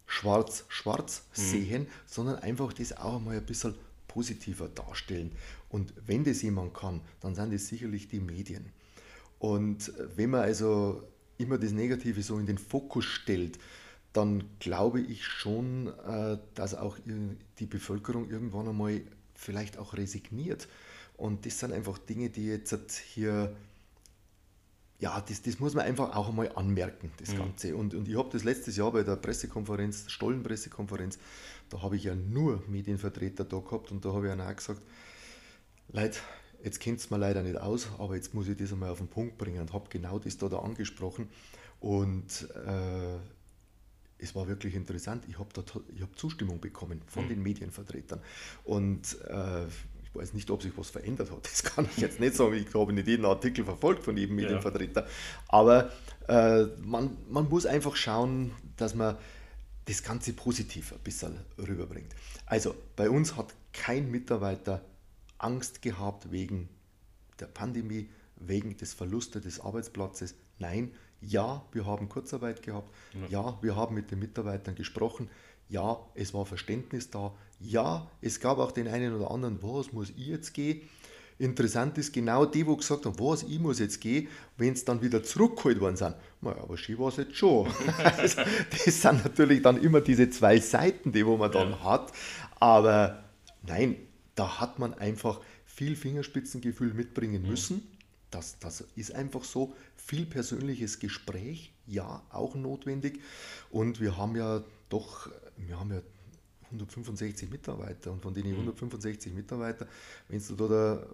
[0.06, 1.40] schwarz-schwarz mhm.
[1.40, 3.74] sehen, sondern einfach das auch mal ein bisschen
[4.08, 5.32] positiver darstellen.
[5.68, 8.66] Und wenn das jemand kann, dann sind es sicherlich die Medien.
[9.38, 11.02] Und wenn man also
[11.38, 13.58] immer das Negative so in den Fokus stellt,
[14.12, 16.98] dann glaube ich schon, äh, dass auch
[17.58, 19.02] die Bevölkerung irgendwann einmal
[19.34, 20.68] vielleicht auch resigniert.
[21.16, 23.54] Und das sind einfach Dinge, die jetzt hier,
[24.98, 27.38] ja, das, das muss man einfach auch einmal anmerken, das mhm.
[27.38, 27.76] Ganze.
[27.76, 31.18] Und, und ich habe das letztes Jahr bei der Pressekonferenz, Stollen-Pressekonferenz,
[31.70, 34.82] da habe ich ja nur Medienvertreter da gehabt und da habe ich auch gesagt,
[35.92, 36.18] Leute,
[36.62, 39.08] jetzt kennt es mir leider nicht aus, aber jetzt muss ich das einmal auf den
[39.08, 41.28] Punkt bringen und habe genau das da, da angesprochen.
[41.80, 43.18] Und äh,
[44.22, 45.24] es war wirklich interessant.
[45.28, 45.50] Ich habe
[46.00, 47.28] hab Zustimmung bekommen von mhm.
[47.28, 48.20] den Medienvertretern.
[48.64, 51.42] Und äh, ich weiß nicht, ob sich was verändert hat.
[51.50, 52.54] Das kann ich jetzt nicht sagen.
[52.54, 55.02] Ich habe nicht jeden Artikel verfolgt von jedem Medienvertreter.
[55.02, 55.08] Ja.
[55.48, 55.90] Aber
[56.28, 59.16] äh, man, man muss einfach schauen, dass man
[59.86, 62.14] das Ganze positiv ein bisschen rüberbringt.
[62.46, 64.82] Also bei uns hat kein Mitarbeiter
[65.38, 66.68] Angst gehabt wegen
[67.40, 70.34] der Pandemie, wegen des Verlustes des Arbeitsplatzes.
[70.58, 70.92] Nein,
[71.26, 72.90] ja, wir haben Kurzarbeit gehabt.
[73.30, 73.58] Ja.
[73.62, 75.28] wir haben mit den Mitarbeitern gesprochen.
[75.68, 77.32] Ja, es war Verständnis da.
[77.60, 80.82] Ja, es gab auch den einen oder anderen, was muss ich jetzt gehen?
[81.38, 85.02] Interessant ist genau die, wo gesagt haben, was, ich muss jetzt gehen, wenn es dann
[85.02, 86.14] wieder zurückgeholt worden sind.
[86.40, 87.68] Naja, aber schön war es jetzt schon.
[88.16, 91.84] also, das sind natürlich dann immer diese zwei Seiten, die wo man dann ja.
[91.84, 92.12] hat.
[92.60, 93.24] Aber
[93.66, 93.96] nein,
[94.34, 97.48] da hat man einfach viel Fingerspitzengefühl mitbringen mhm.
[97.48, 97.91] müssen.
[98.32, 99.74] Das, das ist einfach so.
[99.94, 103.20] Viel persönliches Gespräch, ja, auch notwendig.
[103.70, 106.02] Und wir haben ja doch, wir haben ja
[106.64, 109.38] 165 Mitarbeiter und von denen 165 mhm.
[109.38, 109.86] Mitarbeiter,
[110.28, 111.06] wenn du da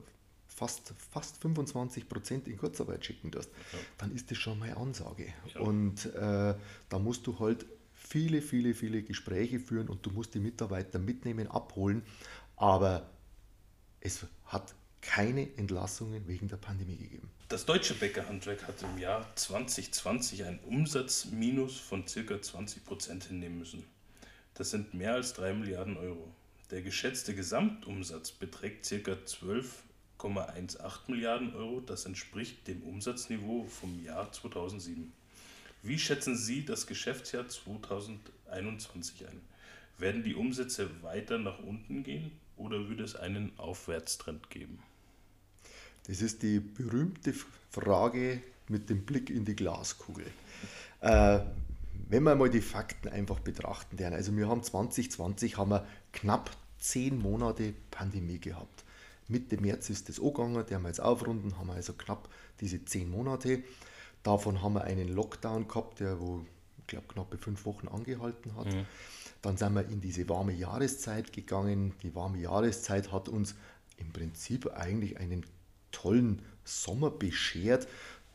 [0.47, 3.79] fast, fast 25 Prozent in Kurzarbeit schicken darfst, ja.
[3.99, 5.27] dann ist das schon mal Ansage.
[5.55, 5.61] Ja.
[5.61, 6.55] Und äh,
[6.89, 11.49] da musst du halt viele, viele, viele Gespräche führen und du musst die Mitarbeiter mitnehmen,
[11.49, 12.03] abholen.
[12.57, 13.11] Aber
[14.01, 17.31] es hat keine Entlassungen wegen der Pandemie gegeben.
[17.49, 22.43] Das deutsche Bäckerhandwerk hat im Jahr 2020 ein Umsatzminus von ca.
[22.43, 23.85] 20 Prozent hinnehmen müssen.
[24.55, 26.31] Das sind mehr als 3 Milliarden Euro.
[26.71, 29.13] Der geschätzte Gesamtumsatz beträgt ca.
[29.13, 31.81] 12,18 Milliarden Euro.
[31.81, 35.13] Das entspricht dem Umsatzniveau vom Jahr 2007.
[35.83, 39.41] Wie schätzen Sie das Geschäftsjahr 2021 ein?
[39.97, 44.83] Werden die Umsätze weiter nach unten gehen oder würde es einen Aufwärtstrend geben?
[46.09, 47.35] Das ist die berühmte
[47.71, 50.27] Frage mit dem Blick in die Glaskugel.
[51.01, 51.41] Äh,
[52.09, 57.21] wenn wir mal die Fakten einfach betrachten, also wir haben 2020 haben wir knapp zehn
[57.21, 58.85] Monate Pandemie gehabt.
[59.29, 62.29] Mitte März ist das angegangen, der haben wir jetzt aufrunden, haben wir also knapp
[62.61, 63.63] diese zehn Monate.
[64.23, 66.45] Davon haben wir einen Lockdown gehabt, der wo,
[66.79, 68.73] ich glaube, knappe fünf Wochen angehalten hat.
[68.73, 68.87] Mhm.
[69.43, 71.93] Dann sind wir in diese warme Jahreszeit gegangen.
[72.03, 73.55] Die warme Jahreszeit hat uns
[73.99, 75.45] im Prinzip eigentlich einen
[75.91, 77.89] tollen Sommer beschert,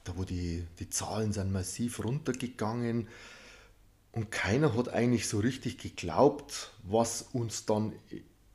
[0.03, 3.07] da wo die, die Zahlen sind massiv runtergegangen
[4.11, 7.93] und keiner hat eigentlich so richtig geglaubt, was uns dann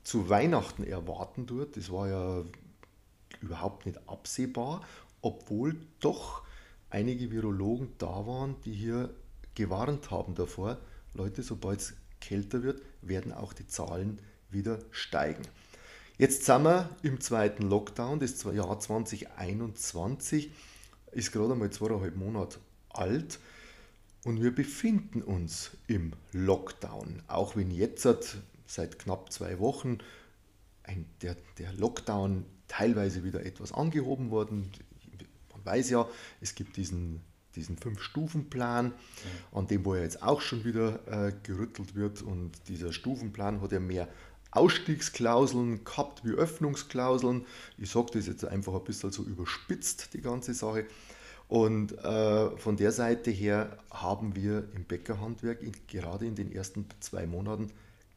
[0.05, 1.77] zu Weihnachten erwarten wird.
[1.77, 2.45] Das war ja
[3.41, 4.83] überhaupt nicht absehbar,
[5.21, 6.43] obwohl doch
[6.91, 9.15] einige Virologen da waren, die hier
[9.55, 10.79] gewarnt haben davor,
[11.15, 15.43] Leute, sobald es kälter wird, werden auch die Zahlen wieder steigen.
[16.19, 20.51] Jetzt sind wir im zweiten Lockdown, das Jahr 2021
[21.13, 23.39] ist gerade einmal zweieinhalb Monate alt
[24.25, 27.23] und wir befinden uns im Lockdown.
[27.29, 28.09] Auch wenn jetzt
[28.67, 29.99] seit knapp zwei Wochen
[30.83, 34.73] ein, der, der Lockdown teilweise wieder etwas angehoben worden.
[35.53, 36.09] Man weiß ja,
[36.41, 37.21] es gibt diesen,
[37.55, 38.93] diesen Fünf-Stufen-Plan,
[39.53, 42.23] an dem wo ja jetzt auch schon wieder äh, gerüttelt wird.
[42.23, 44.09] Und dieser Stufenplan hat ja mehr
[44.51, 47.47] Ausstiegsklauseln gehabt wie Öffnungsklauseln.
[47.77, 50.87] Ich sage das jetzt einfach ein bisschen so überspitzt, die ganze Sache.
[51.49, 56.87] Und äh, von der Seite her haben wir im Bäckerhandwerk in, gerade in den ersten
[57.01, 57.71] zwei Monaten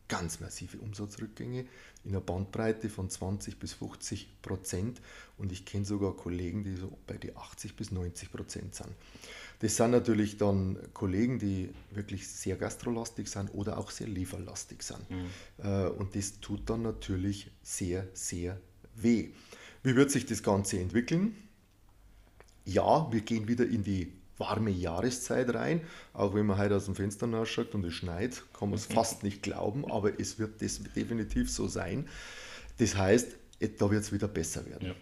[0.10, 1.66] ganz massive Umsatzrückgänge
[2.04, 5.02] in einer Bandbreite von 20 bis 50 Prozent.
[5.38, 8.90] Und ich kenne sogar Kollegen, die so bei die 80 bis 90 Prozent sind.
[9.62, 15.08] Das sind natürlich dann Kollegen, die wirklich sehr gastrolastig sind oder auch sehr lieferlastig sind.
[15.10, 15.26] Mhm.
[15.64, 18.60] Äh, und das tut dann natürlich sehr, sehr
[18.96, 19.30] weh.
[19.84, 21.36] Wie wird sich das Ganze entwickeln?
[22.66, 25.82] Ja, wir gehen wieder in die warme Jahreszeit rein.
[26.14, 28.94] Auch wenn man heute aus dem Fenster nachschaut und es schneit, kann man es mhm.
[28.94, 32.08] fast nicht glauben, aber es wird das definitiv so sein.
[32.80, 33.38] Das heißt,
[33.78, 34.88] da wird es wieder besser werden.
[34.88, 34.96] Ja.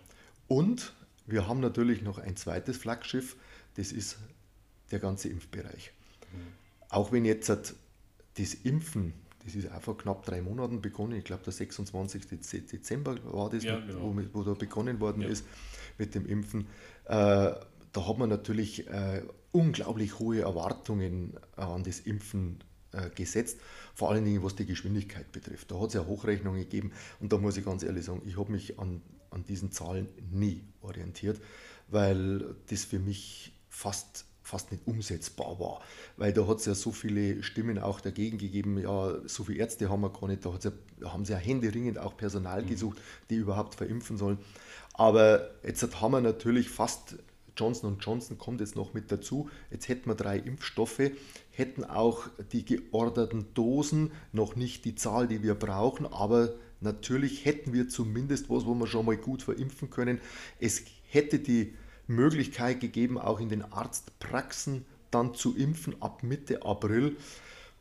[0.50, 0.94] Und
[1.26, 3.38] wir haben natürlich noch ein zweites Flaggschiff,
[3.76, 4.18] das ist
[4.92, 5.92] der ganze Impfbereich.
[6.32, 6.38] Mhm.
[6.90, 9.14] Auch wenn jetzt das Impfen,
[9.46, 12.28] das ist auch vor knapp drei Monaten begonnen, ich glaube der 26.
[12.72, 14.14] Dezember war das, ja, genau.
[14.16, 15.30] wo, wo, da begonnen worden ja.
[15.30, 15.46] ist
[15.98, 16.68] mit dem Impfen.
[17.06, 17.54] Äh,
[17.92, 22.60] da hat man natürlich äh, unglaublich hohe Erwartungen an das Impfen
[22.92, 23.60] äh, gesetzt,
[23.94, 25.72] vor allen Dingen was die Geschwindigkeit betrifft.
[25.72, 28.52] Da hat es ja Hochrechnungen gegeben und da muss ich ganz ehrlich sagen, ich habe
[28.52, 31.40] mich an, an diesen Zahlen nie orientiert,
[31.88, 35.82] weil das für mich fast fast nicht umsetzbar war.
[36.18, 39.90] Weil da hat es ja so viele Stimmen auch dagegen gegeben, ja, so viele Ärzte
[39.90, 40.54] haben wir gar nicht, da
[41.00, 42.68] ja, haben sie ja händeringend auch Personal mhm.
[42.68, 42.98] gesucht,
[43.30, 44.40] die überhaupt verimpfen sollen.
[44.94, 47.16] Aber jetzt haben wir natürlich fast
[47.56, 49.50] Johnson Johnson kommt jetzt noch mit dazu.
[49.70, 51.12] Jetzt hätten wir drei Impfstoffe,
[51.52, 57.74] hätten auch die georderten Dosen, noch nicht die Zahl, die wir brauchen, aber natürlich hätten
[57.74, 60.22] wir zumindest was, wo wir schon mal gut verimpfen können.
[60.60, 61.76] Es hätte die
[62.12, 67.16] Möglichkeit gegeben, auch in den Arztpraxen dann zu impfen ab Mitte April.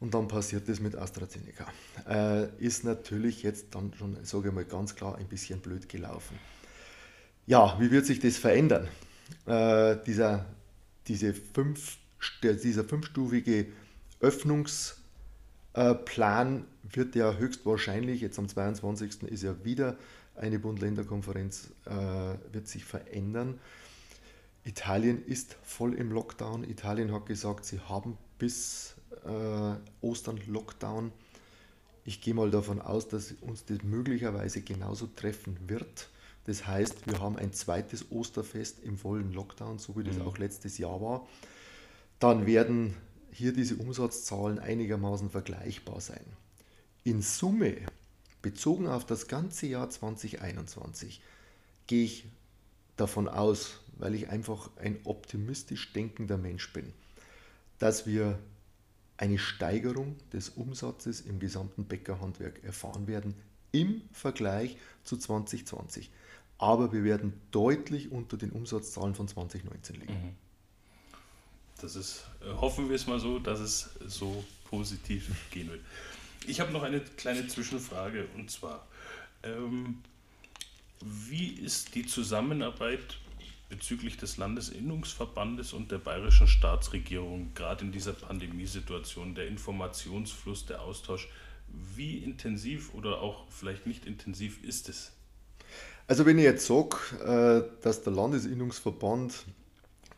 [0.01, 1.67] Und dann passiert das mit AstraZeneca.
[2.09, 6.39] Äh, ist natürlich jetzt dann schon, sage ich mal ganz klar, ein bisschen blöd gelaufen.
[7.47, 8.89] Ja, wie wird sich das verändern?
[9.47, 10.47] äh, dieser,
[11.07, 11.99] diese fünf,
[12.43, 13.67] dieser fünfstufige
[14.21, 19.23] Öffnungsplan wird ja höchstwahrscheinlich, jetzt am 22.
[19.25, 19.97] ist ja wieder
[20.35, 21.91] eine Bund-Länder-Konferenz, äh,
[22.53, 23.59] wird sich verändern.
[24.69, 26.63] Italien ist voll im Lockdown.
[26.63, 29.75] Italien hat gesagt, sie haben bis äh,
[30.07, 31.11] Ostern Lockdown.
[32.05, 36.11] Ich gehe mal davon aus, dass uns das möglicherweise genauso treffen wird.
[36.45, 40.23] Das heißt, wir haben ein zweites Osterfest im vollen Lockdown, so wie das mhm.
[40.23, 41.27] auch letztes Jahr war.
[42.19, 42.95] Dann werden
[43.33, 46.25] hier diese Umsatzzahlen einigermaßen vergleichbar sein.
[47.05, 47.77] In Summe,
[48.43, 51.23] bezogen auf das ganze Jahr 2021,
[51.87, 52.27] gehe ich
[52.99, 56.93] davon aus, weil ich einfach ein optimistisch denkender Mensch bin,
[57.79, 58.39] dass wir
[59.17, 63.35] eine Steigerung des Umsatzes im gesamten Bäckerhandwerk erfahren werden
[63.73, 66.11] im Vergleich zu 2020
[66.59, 70.13] aber wir werden deutlich unter den Umsatzzahlen von 2019 liegen.
[70.13, 70.37] Mhm.
[71.81, 75.81] Das ist, äh, hoffen wir es mal so, dass es so positiv gehen wird.
[76.47, 78.87] Ich habe noch eine kleine Zwischenfrage und zwar,
[79.45, 80.03] ähm,
[81.01, 83.19] wie ist die Zusammenarbeit
[83.69, 91.29] bezüglich des Landesinnungsverbandes und der bayerischen Staatsregierung gerade in dieser Pandemiesituation, der Informationsfluss, der Austausch,
[91.69, 95.13] wie intensiv oder auch vielleicht nicht intensiv ist es?
[96.07, 99.45] Also wenn ich jetzt sage, äh, dass der Landesinnungsverband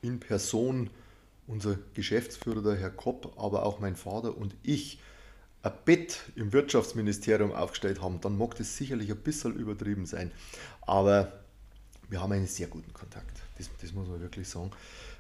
[0.02, 0.90] in Person,
[1.48, 5.00] unser Geschäftsführer, der Herr Kopp, aber auch mein Vater und ich
[5.62, 10.30] ein Bett im Wirtschaftsministerium aufgestellt haben, dann mag das sicherlich ein bisschen übertrieben sein.
[10.82, 11.32] Aber
[12.10, 13.40] wir haben einen sehr guten Kontakt.
[13.56, 14.70] Das, das muss man wirklich sagen.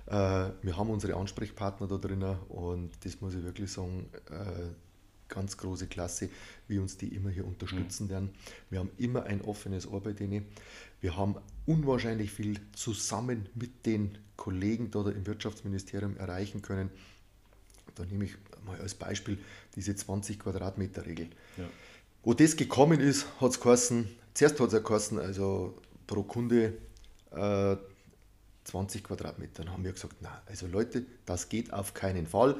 [0.06, 4.68] Äh, wir haben unsere Ansprechpartner da drinnen und das muss ich wirklich sagen, äh,
[5.28, 6.28] ganz große Klasse,
[6.66, 8.10] wie uns die immer hier unterstützen mhm.
[8.10, 8.30] werden.
[8.68, 10.44] Wir haben immer ein offenes Ohr bei denen.
[11.00, 16.90] Wir haben unwahrscheinlich viel zusammen mit den Kollegen da im Wirtschaftsministerium erreichen können.
[17.94, 19.38] Da nehme ich mal als Beispiel
[19.76, 21.28] diese 20 Quadratmeter Regel.
[21.56, 21.64] Ja.
[22.22, 25.74] Wo das gekommen ist, hat es geheißen, zuerst hat es ja geheißen, also
[26.10, 26.74] pro Kunde
[27.30, 27.76] äh,
[28.64, 29.62] 20 Quadratmeter.
[29.62, 32.56] Dann haben wir gesagt, na, also Leute, das geht auf keinen Fall.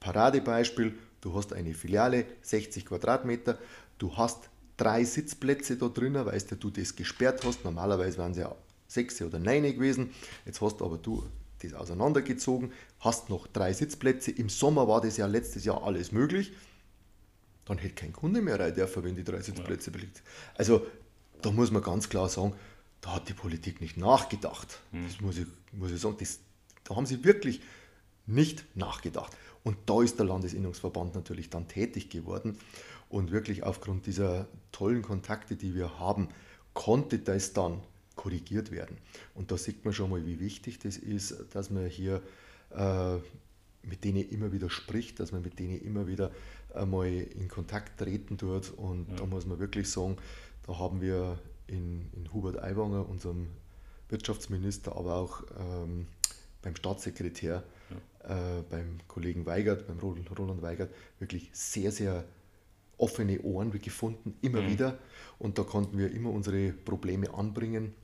[0.00, 3.58] Paradebeispiel, du hast eine Filiale, 60 Quadratmeter,
[3.98, 7.62] du hast drei Sitzplätze da drinnen, weil du das gesperrt hast.
[7.62, 8.56] Normalerweise wären es ja
[8.88, 10.14] sechs oder neun gewesen.
[10.46, 11.24] Jetzt hast aber du
[11.62, 14.30] das auseinandergezogen, hast noch drei Sitzplätze.
[14.30, 16.52] Im Sommer war das ja letztes Jahr alles möglich.
[17.66, 19.96] Dann hätte kein Kunde mehr rein dürfen, wenn die drei Sitzplätze ja.
[19.96, 20.22] belegt.
[20.54, 20.86] Also
[21.42, 22.54] da muss man ganz klar sagen,
[23.04, 24.80] da hat die Politik nicht nachgedacht.
[24.90, 25.04] Mhm.
[25.04, 26.38] Das muss ich, muss ich sagen, das,
[26.84, 27.60] da haben sie wirklich
[28.24, 29.36] nicht nachgedacht.
[29.62, 32.56] Und da ist der Landesinnungsverband natürlich dann tätig geworden.
[33.10, 36.28] Und wirklich aufgrund dieser tollen Kontakte, die wir haben,
[36.72, 37.82] konnte das dann
[38.16, 38.96] korrigiert werden.
[39.34, 42.22] Und da sieht man schon mal, wie wichtig das ist, dass man hier
[42.70, 43.16] äh,
[43.82, 46.30] mit denen immer wieder spricht, dass man mit denen immer wieder
[46.72, 48.70] einmal in Kontakt treten tut.
[48.70, 49.16] Und ja.
[49.16, 50.16] da muss man wirklich sagen,
[50.66, 53.48] da haben wir in, in Hubert Aiwanger, unserem
[54.08, 56.06] Wirtschaftsminister, aber auch ähm,
[56.62, 57.62] beim Staatssekretär,
[58.24, 58.58] ja.
[58.58, 62.24] äh, beim Kollegen Weigert, beim Roland Weigert, wirklich sehr, sehr
[62.96, 64.68] offene Ohren gefunden, immer mhm.
[64.68, 64.98] wieder.
[65.38, 67.94] Und da konnten wir immer unsere Probleme anbringen.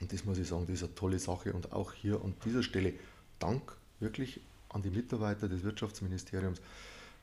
[0.00, 1.52] Und das muss ich sagen, das ist eine tolle Sache.
[1.52, 2.94] Und auch hier an dieser Stelle
[3.38, 6.60] Dank wirklich an die Mitarbeiter des Wirtschaftsministeriums.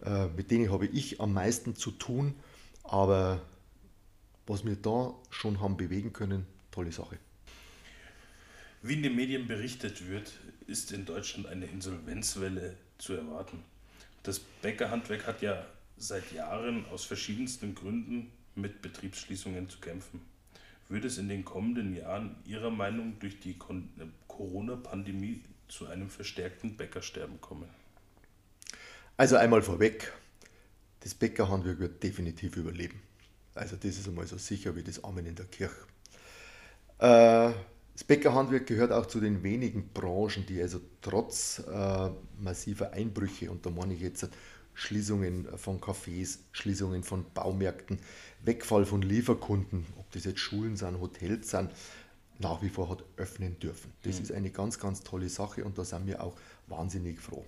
[0.04, 2.36] Äh, mit denen habe ich am meisten zu tun.
[2.84, 3.42] Aber
[4.48, 7.18] was wir da schon haben bewegen können, tolle Sache.
[8.82, 10.32] Wie in den Medien berichtet wird,
[10.68, 13.64] ist in Deutschland eine Insolvenzwelle zu erwarten.
[14.24, 15.66] Das Bäckerhandwerk hat ja
[15.98, 20.22] seit Jahren aus verschiedensten Gründen mit Betriebsschließungen zu kämpfen.
[20.90, 26.76] Würde es in den kommenden Jahren Ihrer Meinung durch die äh, Corona-Pandemie zu einem verstärkten
[26.76, 27.70] Bäckersterben kommen?
[29.16, 30.12] Also einmal vorweg,
[31.02, 33.00] das Bäckerhandwerk wird definitiv überleben.
[33.56, 35.76] Also das ist einmal so sicher wie das Amen in der Kirche.
[37.00, 37.52] Äh,
[37.94, 42.10] das Bäckerhandwerk gehört auch zu den wenigen Branchen, die also trotz äh,
[42.40, 44.30] massiver Einbrüche, und da meine ich jetzt
[44.74, 48.00] Schließungen von Cafés, Schließungen von Baumärkten,
[48.44, 51.72] Wegfall von Lieferkunden, ob das jetzt Schulen sind, Hotels sind,
[52.40, 53.92] nach wie vor hat öffnen dürfen.
[54.04, 54.24] Das mhm.
[54.24, 56.36] ist eine ganz, ganz tolle Sache und da sind wir auch
[56.68, 57.46] wahnsinnig froh.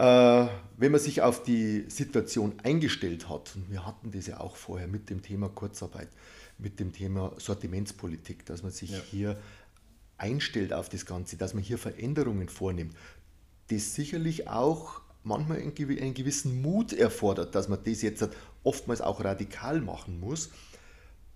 [0.00, 4.56] Äh, wenn man sich auf die Situation eingestellt hat, und wir hatten das ja auch
[4.56, 6.08] vorher mit dem Thema Kurzarbeit,
[6.56, 8.98] mit dem Thema Sortimentspolitik, dass man sich ja.
[9.10, 9.38] hier
[10.16, 12.96] einstellt auf das Ganze, dass man hier Veränderungen vornimmt,
[13.68, 15.74] das sicherlich auch manchmal einen
[16.14, 18.26] gewissen Mut erfordert, dass man das jetzt
[18.64, 20.48] oftmals auch radikal machen muss,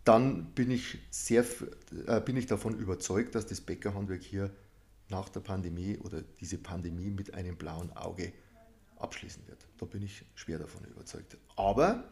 [0.05, 1.44] dann bin ich, sehr,
[2.07, 4.50] äh, bin ich davon überzeugt, dass das Bäckerhandwerk hier
[5.11, 8.33] nach der Pandemie oder diese Pandemie mit einem blauen Auge
[9.04, 9.64] abschließen wird.
[9.78, 11.36] Da bin ich schwer davon überzeugt.
[11.56, 12.04] Aber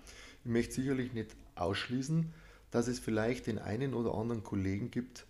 [0.44, 2.33] ich möchte sicherlich nicht ausschließen,
[2.70, 5.26] dass es vielleicht den einen oder anderen Kollegen gibt,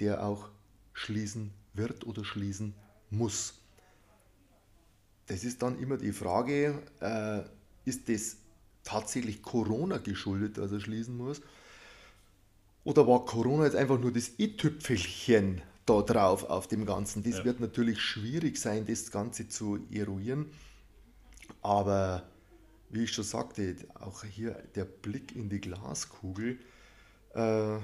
[0.00, 0.50] der auch
[0.92, 2.74] schließen wird oder schließen
[3.10, 3.54] muss.
[5.26, 7.42] Das ist dann immer die Frage, äh,
[7.88, 8.36] ist das
[8.84, 11.40] tatsächlich Corona geschuldet, dass er schließen muss?
[12.84, 17.22] Oder war Corona jetzt einfach nur das i-Tüpfelchen da drauf auf dem Ganzen?
[17.22, 17.44] Das ja.
[17.44, 20.50] wird natürlich schwierig sein, das Ganze zu eruieren.
[21.62, 22.22] Aber
[22.90, 26.58] wie ich schon sagte, auch hier der Blick in die Glaskugel,
[27.34, 27.78] äh,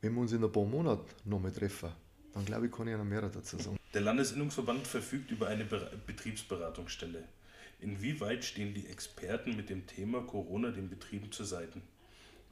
[0.00, 1.90] wenn wir uns in ein paar Monaten nochmal treffen,
[2.32, 3.78] dann glaube ich, kann ich noch mehr dazu sagen.
[3.94, 7.24] Der Landesinnungsverband verfügt über eine Betriebsberatungsstelle.
[7.80, 11.80] Inwieweit stehen die Experten mit dem Thema Corona den Betrieben zur Seite?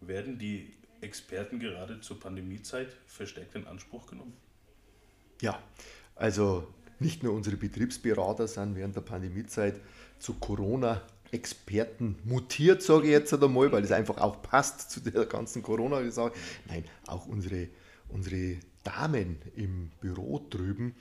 [0.01, 4.34] Werden die Experten gerade zur Pandemiezeit verstärkt in Anspruch genommen?
[5.40, 5.61] Ja,
[6.14, 6.72] also
[7.03, 9.80] nicht nur unsere Betriebsberater sind während der Pandemiezeit
[10.18, 15.62] zu Corona-Experten mutiert, sage ich jetzt einmal, weil es einfach auch passt zu der ganzen
[15.62, 16.32] Corona-Sache.
[16.68, 17.68] Nein, auch unsere,
[18.09, 20.94] unsere Damen im Büro drüben,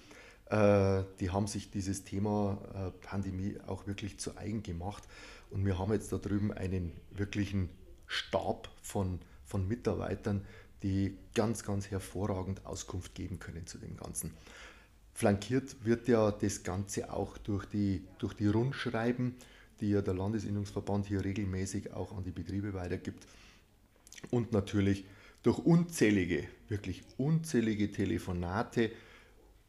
[0.50, 5.08] äh, die haben sich dieses Thema äh, Pandemie auch wirklich zu eigen gemacht.
[5.50, 7.70] Und wir haben jetzt da drüben einen wirklichen
[8.08, 10.46] Stab von, von Mitarbeitern,
[10.84, 14.34] die ganz, ganz hervorragend Auskunft geben können zu dem Ganzen.
[15.22, 19.36] Flankiert wird ja das Ganze auch durch die, durch die Rundschreiben,
[19.80, 23.28] die ja der Landesinnungsverband hier regelmäßig auch an die Betriebe weitergibt.
[24.32, 25.06] Und natürlich
[25.44, 28.90] durch unzählige, wirklich unzählige Telefonate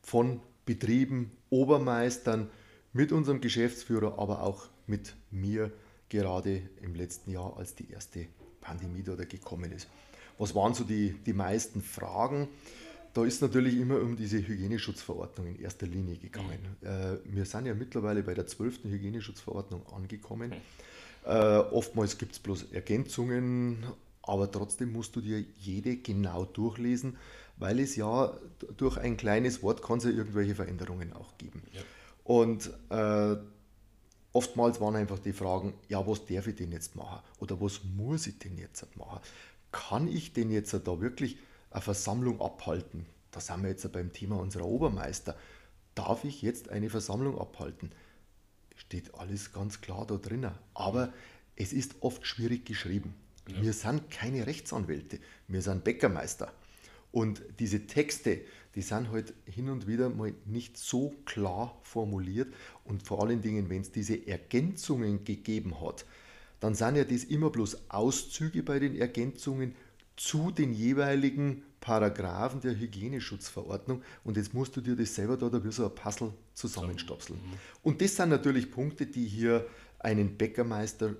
[0.00, 2.48] von Betrieben, Obermeistern,
[2.94, 5.70] mit unserem Geschäftsführer, aber auch mit mir
[6.08, 8.26] gerade im letzten Jahr, als die erste
[8.62, 9.86] Pandemie da gekommen ist.
[10.38, 12.48] Was waren so die, die meisten Fragen?
[13.14, 16.76] Da ist natürlich immer um diese Hygieneschutzverordnung in erster Linie gegangen.
[16.80, 16.86] Mhm.
[16.86, 18.84] Äh, wir sind ja mittlerweile bei der 12.
[18.84, 20.50] Hygieneschutzverordnung angekommen.
[20.50, 21.30] Mhm.
[21.30, 23.84] Äh, oftmals gibt es bloß Ergänzungen,
[24.22, 27.16] aber trotzdem musst du dir jede genau durchlesen,
[27.58, 28.32] weil es ja
[28.76, 31.62] durch ein kleines Wort kann es ja irgendwelche Veränderungen auch geben.
[31.72, 31.82] Ja.
[32.24, 33.36] Und äh,
[34.32, 37.20] oftmals waren einfach die Fragen, ja, was darf ich denn jetzt machen?
[37.40, 39.20] Oder was muss ich denn jetzt machen?
[39.70, 41.36] Kann ich denn jetzt da wirklich
[41.72, 43.06] eine Versammlung abhalten?
[43.30, 45.36] Da sind wir jetzt beim Thema unserer Obermeister.
[45.94, 47.92] Darf ich jetzt eine Versammlung abhalten?
[48.76, 50.52] Steht alles ganz klar da drinnen.
[50.74, 51.12] Aber
[51.56, 53.14] es ist oft schwierig geschrieben.
[53.48, 53.62] Ja.
[53.62, 55.18] Wir sind keine Rechtsanwälte,
[55.48, 56.52] wir sind Bäckermeister.
[57.10, 58.40] Und diese Texte,
[58.74, 62.52] die sind halt hin und wieder mal nicht so klar formuliert.
[62.84, 66.06] Und vor allen Dingen, wenn es diese Ergänzungen gegeben hat,
[66.60, 69.74] dann sind ja das immer bloß Auszüge bei den Ergänzungen
[70.16, 75.72] zu den jeweiligen Paragraphen der Hygieneschutzverordnung und jetzt musst du dir das selber da wie
[75.72, 77.38] so ein Puzzle zusammenstopseln.
[77.38, 77.58] Mhm.
[77.82, 79.66] Und das sind natürlich Punkte, die hier
[79.98, 81.16] einen Bäckermeister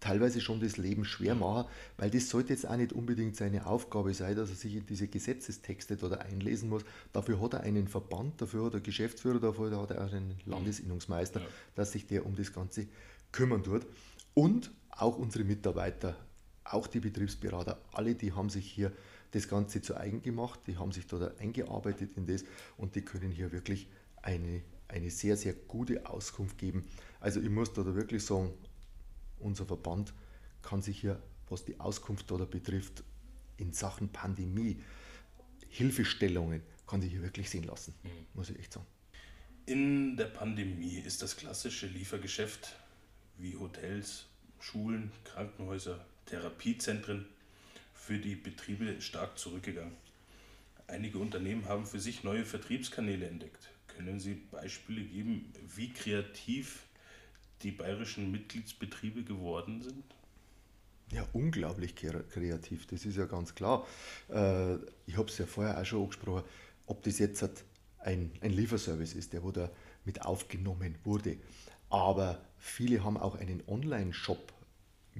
[0.00, 4.14] teilweise schon das Leben schwer machen, weil das sollte jetzt auch nicht unbedingt seine Aufgabe
[4.14, 6.84] sein, dass er sich in diese Gesetzestexte da einlesen muss.
[7.12, 11.40] Dafür hat er einen Verband, dafür hat er Geschäftsführer, dafür hat er auch einen Landesinnungsmeister,
[11.40, 11.46] ja.
[11.74, 12.86] dass sich der um das Ganze
[13.32, 13.86] kümmern tut.
[14.34, 16.16] Und auch unsere Mitarbeiter,
[16.72, 18.92] auch die Betriebsberater, alle, die haben sich hier
[19.32, 22.44] das Ganze zu eigen gemacht, die haben sich da eingearbeitet in das
[22.76, 23.88] und die können hier wirklich
[24.22, 26.84] eine, eine sehr, sehr gute Auskunft geben.
[27.20, 28.52] Also ich muss da, da wirklich sagen,
[29.38, 30.14] unser Verband
[30.62, 33.04] kann sich hier, was die Auskunft oder betrifft,
[33.56, 34.82] in Sachen Pandemie,
[35.68, 38.10] Hilfestellungen, kann sich hier wirklich sehen lassen, mhm.
[38.34, 38.86] muss ich echt sagen.
[39.66, 42.76] In der Pandemie ist das klassische Liefergeschäft
[43.38, 44.26] wie Hotels,
[44.60, 47.26] Schulen, Krankenhäuser, Therapiezentren
[47.94, 49.96] für die Betriebe stark zurückgegangen.
[50.86, 53.70] Einige Unternehmen haben für sich neue Vertriebskanäle entdeckt.
[53.88, 56.84] Können Sie Beispiele geben, wie kreativ
[57.62, 60.04] die bayerischen Mitgliedsbetriebe geworden sind?
[61.12, 63.86] Ja, unglaublich kreativ, das ist ja ganz klar.
[64.28, 64.74] Äh,
[65.06, 66.44] ich habe es ja vorher auch schon angesprochen,
[66.86, 67.42] ob das jetzt
[68.00, 69.70] ein, ein Lieferservice ist, der wo da
[70.04, 71.36] mit aufgenommen wurde.
[71.90, 74.52] Aber viele haben auch einen Online-Shop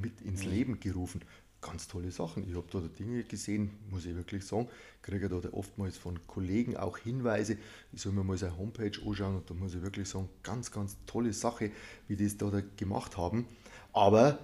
[0.01, 0.51] mit ins mhm.
[0.51, 1.23] Leben gerufen.
[1.61, 2.49] Ganz tolle Sachen.
[2.49, 4.69] Ich habe da Dinge gesehen, muss ich wirklich sagen,
[5.03, 7.57] kriege da oftmals von Kollegen auch Hinweise,
[7.93, 10.97] ich soll mir mal seine Homepage anschauen und da muss ich wirklich sagen, ganz, ganz
[11.07, 11.71] tolle Sache,
[12.09, 13.47] wie die es da, da gemacht haben.
[13.93, 14.39] Aber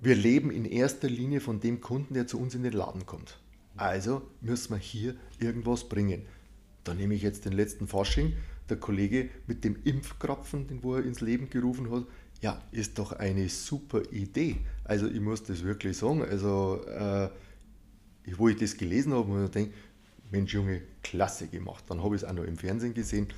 [0.00, 3.38] wir leben in erster Linie von dem Kunden, der zu uns in den Laden kommt.
[3.76, 6.22] Also müssen wir hier irgendwas bringen.
[6.84, 8.32] Da nehme ich jetzt den letzten Fasching,
[8.70, 12.06] der Kollege mit dem Impfkrapfen, den wo er ins Leben gerufen hat,
[12.40, 14.56] ja, ist doch eine super Idee.
[14.84, 16.22] Also ich muss das wirklich sagen.
[16.22, 17.28] Also äh,
[18.36, 19.74] wo ich das gelesen habe, muss ich denken,
[20.30, 21.84] Mensch Junge, klasse gemacht.
[21.88, 23.28] Dann habe ich es auch noch im Fernsehen gesehen.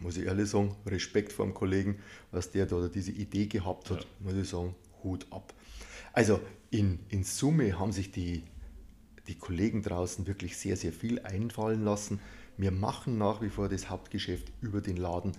[0.00, 1.98] Muss ich ehrlich sagen, Respekt vor dem Kollegen,
[2.30, 4.06] was der da diese Idee gehabt hat, ja.
[4.20, 4.74] muss ich sagen,
[5.04, 5.52] Hut ab.
[6.12, 6.40] Also
[6.70, 8.42] in, in Summe haben sich die,
[9.28, 12.20] die Kollegen draußen wirklich sehr, sehr viel einfallen lassen.
[12.56, 15.32] Wir machen nach wie vor das Hauptgeschäft über den Laden.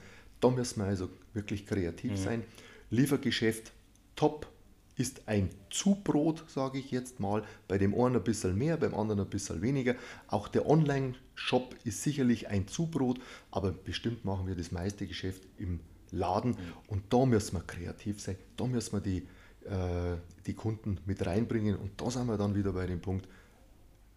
[0.44, 2.18] Da müssen wir also wirklich kreativ mhm.
[2.18, 2.44] sein.
[2.90, 3.72] Liefergeschäft
[4.18, 4.52] top
[4.98, 7.44] ist ein Zubrot, sage ich jetzt mal.
[7.70, 9.96] Bei dem einen ein bisschen mehr, beim anderen ein bisschen weniger.
[10.28, 13.22] Auch der Online-Shop ist sicherlich ein Zubrot,
[13.52, 15.80] aber bestimmt machen wir das meiste Geschäft im
[16.12, 16.52] Laden.
[16.52, 16.58] Mhm.
[16.88, 19.20] Und da müssen wir kreativ sein, da müssen wir die,
[19.66, 21.78] äh, die Kunden mit reinbringen.
[21.78, 23.30] Und da sind wir dann wieder bei dem Punkt,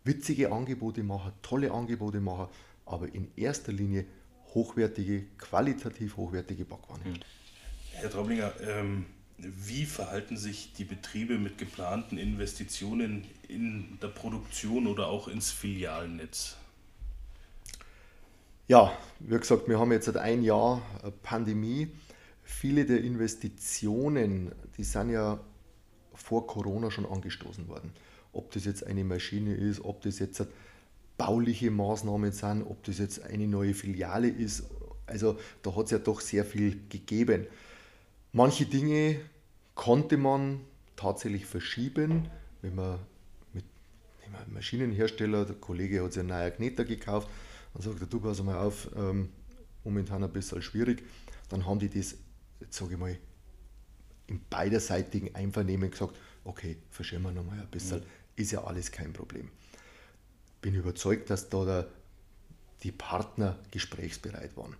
[0.02, 2.48] witzige Angebote machen, tolle Angebote machen,
[2.84, 4.06] aber in erster Linie
[4.56, 7.02] hochwertige, qualitativ hochwertige Backwaren.
[7.04, 7.20] Mhm.
[7.92, 9.06] Herr Traublinger, ähm,
[9.38, 16.56] wie verhalten sich die Betriebe mit geplanten Investitionen in der Produktion oder auch ins Filialnetz?
[18.66, 20.82] Ja, wie gesagt, wir haben jetzt seit ein Jahr
[21.22, 21.88] Pandemie.
[22.42, 25.38] Viele der Investitionen, die sind ja
[26.14, 27.92] vor Corona schon angestoßen worden.
[28.32, 30.46] Ob das jetzt eine Maschine ist, ob das jetzt
[31.16, 34.64] bauliche Maßnahmen sind, ob das jetzt eine neue Filiale ist.
[35.06, 37.46] Also da hat es ja doch sehr viel gegeben.
[38.32, 39.20] Manche Dinge
[39.74, 40.60] konnte man
[40.96, 42.28] tatsächlich verschieben,
[42.62, 42.98] wenn man
[43.52, 43.64] mit
[44.24, 47.28] einem Maschinenhersteller, der Kollege hat sich einen neuen Kneter gekauft,
[47.72, 49.30] dann sagt er, du pass mal auf, ähm,
[49.84, 51.02] momentan ein bisschen schwierig,
[51.48, 52.16] dann haben die das,
[52.60, 53.16] jetzt sage ich mal,
[54.26, 58.04] im beiderseitigen Einvernehmen gesagt, okay, verschieben wir nochmal ein bisschen, mhm.
[58.34, 59.50] ist ja alles kein Problem.
[60.66, 61.86] Bin überzeugt, dass da der,
[62.82, 64.74] die Partner gesprächsbereit waren.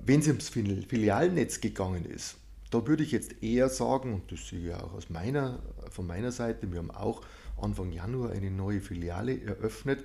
[0.00, 2.36] Wenn es ums Filialnetz gegangen ist,
[2.70, 5.58] da würde ich jetzt eher sagen, und das sehe ich auch aus meiner,
[5.90, 7.22] von meiner Seite, wir haben auch
[7.60, 10.04] Anfang Januar eine neue Filiale eröffnet.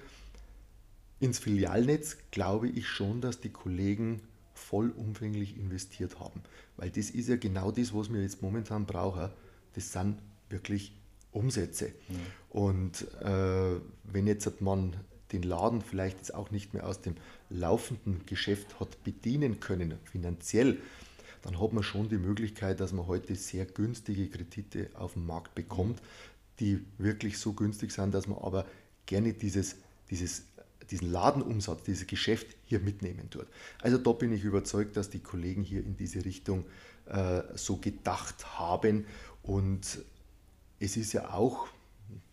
[1.20, 4.24] Ins Filialnetz glaube ich schon, dass die Kollegen
[4.56, 6.42] vollumfänglich investiert haben.
[6.76, 9.30] Weil das ist ja genau das, was wir jetzt momentan brauchen.
[9.76, 10.18] Das sind
[10.50, 10.92] wirklich
[11.38, 11.88] Umsätze.
[11.88, 12.16] Mhm.
[12.50, 14.96] Und äh, wenn jetzt man
[15.32, 17.16] den Laden vielleicht jetzt auch nicht mehr aus dem
[17.50, 20.78] laufenden Geschäft hat bedienen können, finanziell,
[21.44, 25.56] dann hat man schon die Möglichkeit, dass man heute sehr günstige Kredite auf dem Markt
[25.56, 26.02] bekommt,
[26.60, 28.66] die wirklich so günstig sind, dass man aber
[29.06, 29.76] gerne dieses,
[30.10, 30.44] dieses,
[30.90, 33.48] diesen Ladenumsatz, dieses Geschäft hier mitnehmen tut.
[33.82, 36.66] Also da bin ich überzeugt, dass die Kollegen hier in diese Richtung
[37.06, 39.06] äh, so gedacht haben
[39.44, 40.00] und
[40.80, 41.68] es ist ja auch,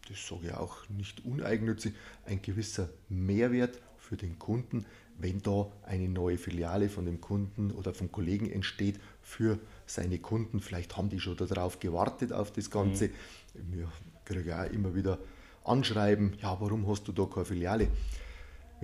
[0.08, 1.94] das sage ich auch nicht uneigennützig,
[2.26, 4.84] ein gewisser Mehrwert für den Kunden,
[5.18, 10.60] wenn da eine neue Filiale von dem Kunden oder vom Kollegen entsteht für seine Kunden.
[10.60, 13.08] Vielleicht haben die schon darauf gewartet, auf das Ganze.
[13.08, 13.72] Mhm.
[13.72, 13.92] Wir
[14.24, 15.18] kriegen auch immer wieder
[15.64, 17.88] Anschreiben, ja, warum hast du da keine Filiale?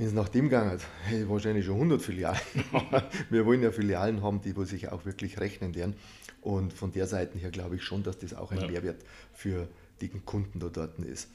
[0.01, 2.40] Wenn es nach dem gegangen hätte, wahrscheinlich schon 100 Filialen.
[3.28, 5.94] wir wollen ja Filialen haben, die wo sich auch wirklich rechnen werden.
[6.40, 8.66] Und von der Seite her glaube ich schon, dass das auch ein ja.
[8.66, 9.68] Mehrwert für
[10.01, 11.28] die Kunden da dort ist.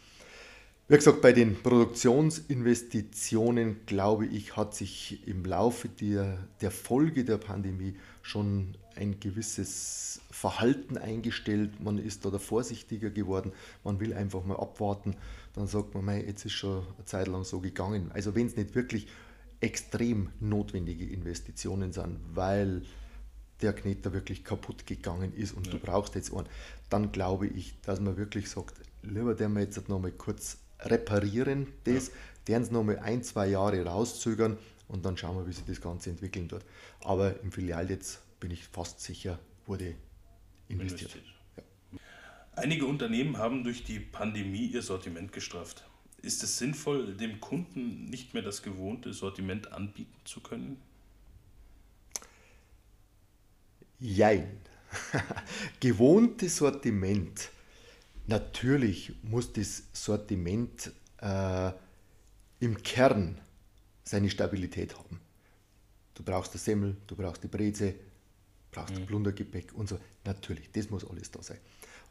[0.88, 7.38] Wie gesagt, bei den Produktionsinvestitionen, glaube ich, hat sich im Laufe der, der Folge der
[7.38, 7.94] Pandemie
[8.24, 11.84] schon ein gewisses Verhalten eingestellt.
[11.84, 13.52] Man ist da vorsichtiger geworden.
[13.84, 15.16] Man will einfach mal abwarten.
[15.56, 18.12] Dann sagt man, jetzt ist schon eine Zeit lang so gegangen.
[18.14, 19.08] Also wenn es nicht wirklich
[19.62, 22.84] extrem notwendige Investitionen sind, weil
[23.62, 25.74] der Kneter wirklich kaputt gegangen ist und ja.
[25.74, 26.48] du brauchst jetzt einen,
[26.90, 31.68] dann glaube ich, dass man wirklich sagt, lieber der wir jetzt noch mal kurz reparieren
[31.86, 32.14] das, ja.
[32.48, 36.10] deren es nochmal ein, zwei Jahre rauszögern und dann schauen wir, wie sich das Ganze
[36.10, 36.66] entwickeln wird.
[37.04, 39.96] Aber im Filial jetzt bin ich fast sicher, wurde
[40.68, 41.16] investiert.
[41.16, 41.35] investiert.
[42.56, 45.84] Einige Unternehmen haben durch die Pandemie ihr Sortiment gestrafft.
[46.22, 50.78] Ist es sinnvoll, dem Kunden nicht mehr das gewohnte Sortiment anbieten zu können?
[54.00, 54.60] Jein.
[55.80, 57.50] Gewohntes Sortiment
[58.28, 60.92] Natürlich muss das Sortiment
[61.22, 61.72] äh,
[62.60, 63.40] im Kern
[64.04, 65.20] seine Stabilität haben.
[66.16, 67.94] Du brauchst die Semmel, du brauchst die Breze,
[68.72, 69.06] brauchst mhm.
[69.06, 70.00] Plundergepäck und so.
[70.24, 71.60] Natürlich, das muss alles da sein.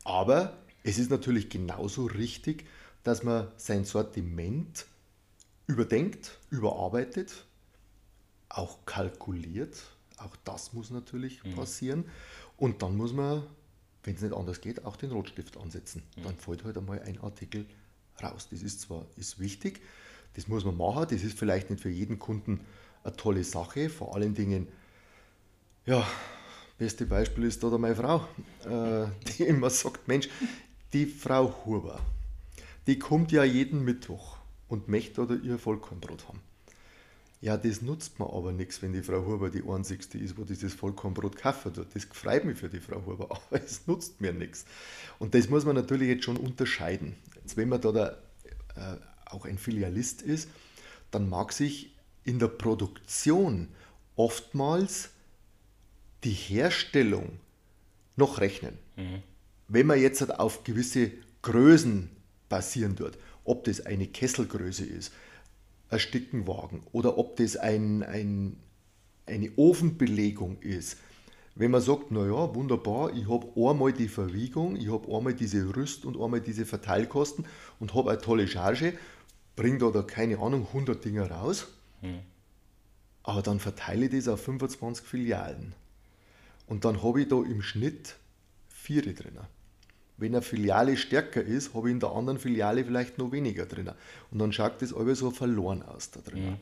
[0.05, 2.67] Aber es ist natürlich genauso richtig,
[3.03, 4.87] dass man sein Sortiment
[5.67, 7.47] überdenkt, überarbeitet,
[8.49, 9.83] auch kalkuliert.
[10.19, 11.55] Auch das muss natürlich mhm.
[11.55, 12.05] passieren.
[12.57, 13.43] Und dann muss man
[14.05, 16.03] wenn es nicht anders geht, auch den Rotstift ansetzen.
[16.17, 16.23] Mhm.
[16.25, 17.67] Dann fällt halt einmal ein Artikel
[18.23, 18.49] raus.
[18.51, 19.81] Das ist zwar ist wichtig,
[20.35, 22.61] das muss man machen, das ist vielleicht nicht für jeden Kunden
[23.03, 24.69] eine tolle Sache, vor allen Dingen,
[25.87, 26.07] ja,
[26.79, 28.27] beste Beispiel ist da meine Frau,
[28.65, 29.07] äh,
[29.39, 30.29] die immer sagt, Mensch,
[30.93, 32.01] die Frau Huber,
[32.87, 34.37] die kommt ja jeden Mittwoch
[34.69, 36.41] und möchte oder ihr Vollkornbrot haben.
[37.41, 40.73] Ja, das nutzt mir aber nichts, wenn die Frau Huber die einzigste ist, wo dieses
[40.73, 41.89] Vollkornbrot kaufen tut.
[41.95, 44.65] Das freut mich für die Frau Huber, aber es nutzt mir nichts.
[45.19, 47.15] Und das muss man natürlich jetzt schon unterscheiden.
[47.37, 48.09] Jetzt, wenn man da, da
[48.77, 48.97] äh,
[49.27, 50.49] auch ein Filialist ist,
[51.11, 51.95] dann mag sich
[52.25, 53.69] in der Produktion
[54.17, 55.11] oftmals
[56.25, 57.39] die Herstellung
[58.17, 58.79] noch rechnen.
[58.97, 59.23] Mhm.
[59.69, 61.11] Wenn man jetzt auf gewisse
[61.43, 62.11] Größen
[62.49, 65.13] basieren tut, ob das eine Kesselgröße ist,
[65.91, 68.57] ein Stickenwagen oder ob das ein, ein,
[69.27, 70.99] eine Ofenbelegung ist.
[71.55, 76.05] Wenn man sagt, naja, wunderbar, ich habe einmal die Verwiegung, ich habe einmal diese Rüst-
[76.05, 77.47] und einmal diese Verteilkosten
[77.79, 78.95] und habe eine tolle Charge,
[79.55, 81.69] bringt da, da keine Ahnung 100 Dinger raus,
[82.01, 82.19] hm.
[83.23, 85.75] aber dann verteile ich das auf 25 Filialen.
[86.67, 88.17] Und dann habe ich da im Schnitt
[88.69, 89.39] vier drin.
[90.17, 93.91] Wenn eine Filiale stärker ist, habe ich in der anderen Filiale vielleicht noch weniger drin.
[94.31, 96.51] Und dann schaut das alles so verloren aus da drin.
[96.51, 96.57] Mhm.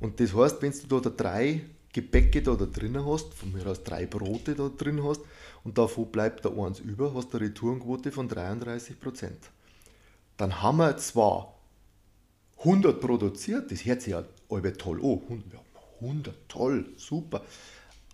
[0.00, 3.82] Und das heißt, wenn du da drei Gebäcke da, da drin hast, von mir aus
[3.82, 5.20] drei Brote da drin hast,
[5.64, 9.38] und davon bleibt da eins über, hast du eine Retourenquote von 33 Prozent.
[10.36, 11.58] Dann haben wir zwar
[12.58, 15.60] 100 produziert, das hört sich ja alle toll oh, 100,
[16.00, 17.44] 100, toll, super.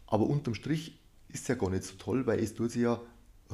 [0.07, 0.99] Aber unterm Strich
[1.33, 3.01] ist ja gar nicht so toll, weil es tut sich ja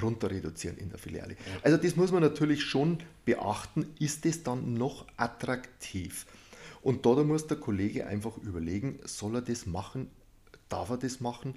[0.00, 1.36] runter reduzieren in der Filiale.
[1.62, 6.26] Also das muss man natürlich schon beachten, ist es dann noch attraktiv?
[6.82, 10.10] Und da, da muss der Kollege einfach überlegen, soll er das machen,
[10.68, 11.54] darf er das machen?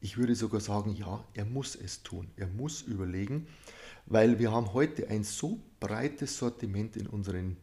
[0.00, 2.28] Ich würde sogar sagen, ja, er muss es tun.
[2.36, 3.48] Er muss überlegen,
[4.06, 7.56] weil wir haben heute ein so breites Sortiment in unseren,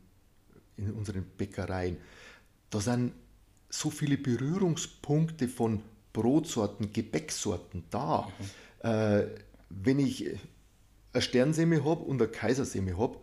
[0.75, 1.97] in unseren Bäckereien.
[2.69, 3.13] Da sind
[3.69, 5.81] so viele Berührungspunkte von
[6.15, 8.31] Brotsorten, Gebäcksorten da.
[8.81, 8.89] Mhm.
[8.89, 9.27] Äh,
[9.69, 10.25] wenn ich
[11.11, 13.17] eine Sternsemmel habe und eine Kaisersemmel habe,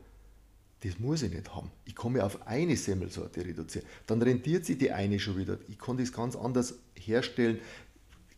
[0.81, 1.71] das muss ich nicht haben.
[1.85, 3.87] Ich mich auf eine Semmelsorte reduzieren.
[4.07, 5.59] Dann rentiert sich die eine schon wieder.
[5.69, 7.61] Ich kann das ganz anders herstellen.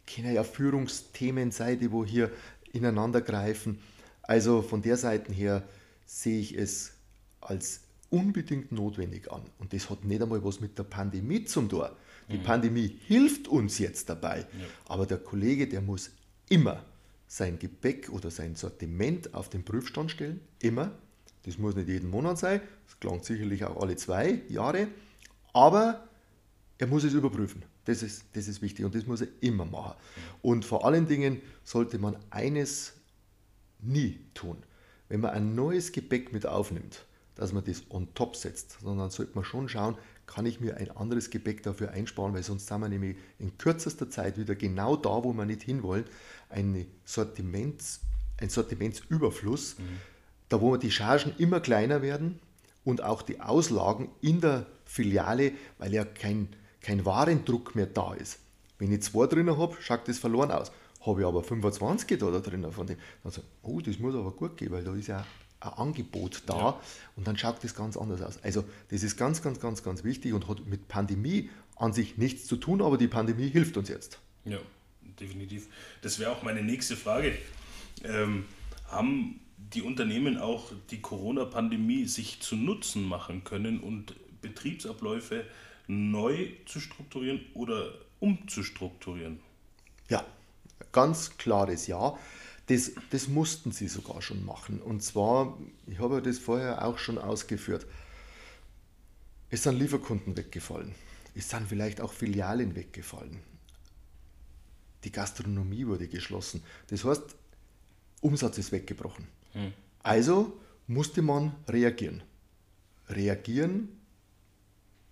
[0.07, 2.31] Können ja Führungsthemen sein, die wo hier
[2.73, 3.79] ineinander greifen.
[4.23, 5.63] Also von der Seite her
[6.05, 6.93] sehe ich es
[7.41, 7.81] als
[8.11, 9.43] unbedingt notwendig an.
[9.59, 11.89] Und das hat nicht einmal was mit der Pandemie zum tun.
[12.31, 12.43] Die mhm.
[12.43, 14.41] Pandemie hilft uns jetzt dabei.
[14.41, 14.66] Ja.
[14.87, 16.11] Aber der Kollege, der muss
[16.49, 16.85] immer
[17.27, 20.41] sein Gepäck oder sein Sortiment auf den Prüfstand stellen.
[20.61, 20.93] Immer.
[21.43, 22.61] Das muss nicht jeden Monat sein.
[22.87, 24.89] Das klingt sicherlich auch alle zwei Jahre.
[25.53, 26.09] Aber
[26.79, 27.62] er muss es überprüfen.
[27.85, 29.95] Das ist, das ist wichtig und das muss er immer machen.
[30.43, 32.95] Und vor allen Dingen sollte man eines
[33.81, 34.57] nie tun.
[35.09, 37.05] Wenn man ein neues Gepäck mit aufnimmt,
[37.37, 40.91] dass man das on top setzt, sondern sollte man schon schauen, kann ich mir ein
[40.91, 45.22] anderes Gepäck dafür einsparen, weil sonst sind wir nämlich in kürzester Zeit wieder genau da,
[45.22, 46.05] wo wir nicht hinwollen,
[46.49, 48.01] eine Sortiments,
[48.41, 50.01] ein Sortimentsüberfluss, mhm.
[50.49, 52.39] da wo die Chargen immer kleiner werden
[52.85, 56.49] und auch die Auslagen in der Filiale, weil ja kein,
[56.80, 58.39] kein Warendruck mehr da ist.
[58.78, 60.72] Wenn ich zwei drinnen habe, schaut das verloren aus.
[61.05, 64.14] Habe ich aber 25 da, da drinnen von dem, dann sage ich, oh, das muss
[64.14, 65.24] aber gut gehen, weil da ist ja
[65.65, 66.81] ein Angebot da ja.
[67.17, 68.39] und dann schaut das ganz anders aus.
[68.43, 72.47] Also das ist ganz, ganz, ganz, ganz wichtig und hat mit Pandemie an sich nichts
[72.47, 74.19] zu tun, aber die Pandemie hilft uns jetzt.
[74.45, 74.59] Ja,
[75.21, 75.69] definitiv.
[76.03, 77.37] Das wäre auch meine nächste Frage.
[78.05, 78.45] Ähm,
[78.89, 85.45] haben die Unternehmen auch die Corona-Pandemie sich zu Nutzen machen können und Betriebsabläufe
[85.87, 89.41] neu zu strukturieren oder umzustrukturieren?
[90.09, 90.25] Ja,
[90.93, 92.17] ganz klares Ja.
[92.67, 94.81] Das, das mussten sie sogar schon machen.
[94.81, 97.87] Und zwar, ich habe das vorher auch schon ausgeführt,
[99.51, 100.95] es sind Lieferkunden weggefallen.
[101.35, 103.41] Es sind vielleicht auch Filialen weggefallen.
[105.05, 106.62] Die Gastronomie wurde geschlossen.
[106.89, 107.23] Das heißt,
[108.23, 109.27] Umsatz ist weggebrochen.
[109.53, 109.73] Hm.
[110.03, 112.23] Also musste man reagieren.
[113.09, 113.91] Reagieren,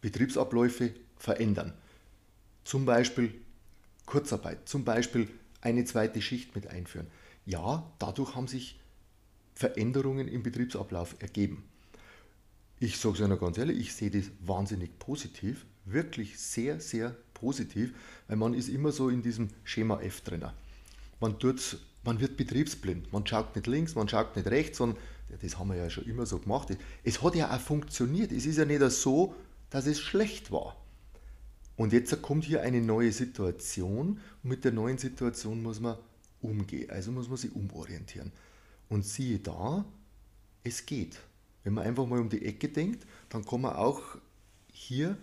[0.00, 1.74] Betriebsabläufe verändern.
[2.64, 3.34] Zum Beispiel
[4.06, 5.28] Kurzarbeit, zum Beispiel
[5.60, 7.06] eine zweite Schicht mit einführen
[7.44, 8.80] ja, dadurch haben sich
[9.54, 11.64] Veränderungen im Betriebsablauf ergeben.
[12.80, 17.94] Ich sage es Ihnen ganz ehrlich, ich sehe das wahnsinnig positiv, wirklich sehr, sehr positiv,
[18.28, 20.44] weil man ist immer so in diesem Schema F drin.
[21.20, 21.36] Man,
[22.04, 24.98] man wird betriebsblind, man schaut nicht links, man schaut nicht rechts, sondern
[25.40, 26.76] das haben wir ja schon immer so gemacht.
[27.04, 28.32] Es hat ja auch funktioniert.
[28.32, 29.34] Es ist ja nicht so,
[29.70, 30.76] dass es schlecht war.
[31.76, 35.96] Und jetzt kommt hier eine neue Situation und mit der neuen Situation muss man
[36.42, 36.90] umgehe.
[36.90, 38.32] Also muss man sich umorientieren.
[38.88, 39.84] Und siehe da,
[40.64, 41.18] es geht.
[41.64, 44.02] Wenn man einfach mal um die Ecke denkt, dann kann man auch
[44.72, 45.16] hier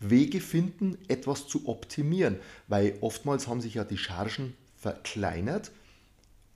[0.00, 2.36] Wege finden, etwas zu optimieren.
[2.68, 5.70] Weil oftmals haben sich ja die Chargen verkleinert.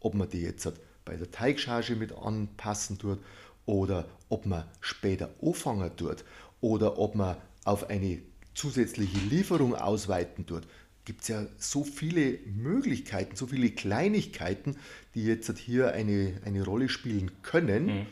[0.01, 0.71] Ob man die jetzt
[1.05, 3.19] bei der Teigcharge mit anpassen tut
[3.67, 6.25] oder ob man später anfangen tut
[6.61, 8.23] oder ob man auf eine
[8.55, 10.67] zusätzliche Lieferung ausweiten tut
[11.11, 14.77] gibt es ja so viele Möglichkeiten, so viele Kleinigkeiten,
[15.17, 17.87] die jetzt hier eine, eine Rolle spielen können.
[17.87, 18.07] Mhm.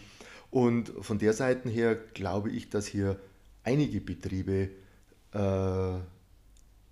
[0.51, 3.21] Und von der Seite her glaube ich, dass hier
[3.63, 4.71] einige Betriebe
[5.31, 5.99] äh,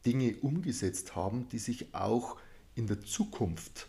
[0.06, 2.36] Dinge umgesetzt haben, die sich auch
[2.76, 3.88] in der Zukunft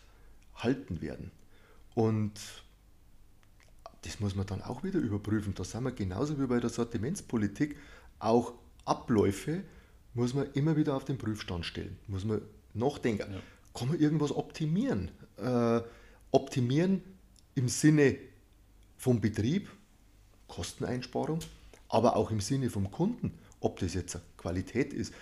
[0.56, 1.30] halten werden.
[1.94, 2.32] Und
[4.02, 5.54] das muss man dann auch wieder überprüfen.
[5.54, 7.76] Da sind wir genauso wie bei der Sortimentspolitik
[8.18, 8.54] auch
[8.84, 9.62] Abläufe,
[10.18, 12.42] muss man immer wieder auf den Prüfstand stellen, muss man
[12.74, 13.32] nachdenken.
[13.32, 13.40] Ja.
[13.72, 15.12] Kann man irgendwas optimieren?
[15.36, 15.80] Äh,
[16.32, 17.02] optimieren
[17.54, 18.16] im Sinne
[18.96, 19.70] vom Betrieb,
[20.48, 21.38] Kosteneinsparung,
[21.88, 25.14] aber auch im Sinne vom Kunden, ob das jetzt Qualität ist,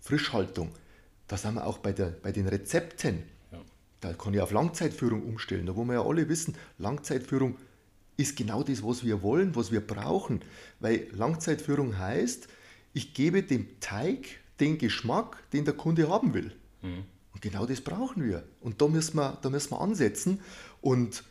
[0.00, 0.70] Frischhaltung.
[1.26, 3.24] Da sind wir auch bei, der, bei den Rezepten.
[3.50, 3.58] Ja.
[4.00, 5.66] Da kann ich auf Langzeitführung umstellen.
[5.66, 7.56] Da wo wir ja alle wissen, Langzeitführung
[8.16, 10.42] ist genau das, was wir wollen, was wir brauchen.
[10.78, 12.48] Weil Langzeitführung heißt,
[12.94, 16.52] ich gebe dem Teig den Geschmack, den der Kunde haben will.
[16.80, 17.04] Mhm.
[17.32, 18.44] Und genau das brauchen wir.
[18.60, 20.40] Und da müssen wir, da müssen wir ansetzen.
[20.80, 21.24] Und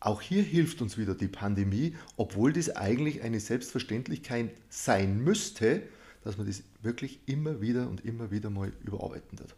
[0.00, 5.82] auch hier hilft uns wieder die Pandemie, obwohl das eigentlich eine Selbstverständlichkeit sein müsste,
[6.24, 9.54] dass man das wirklich immer wieder und immer wieder mal überarbeiten wird.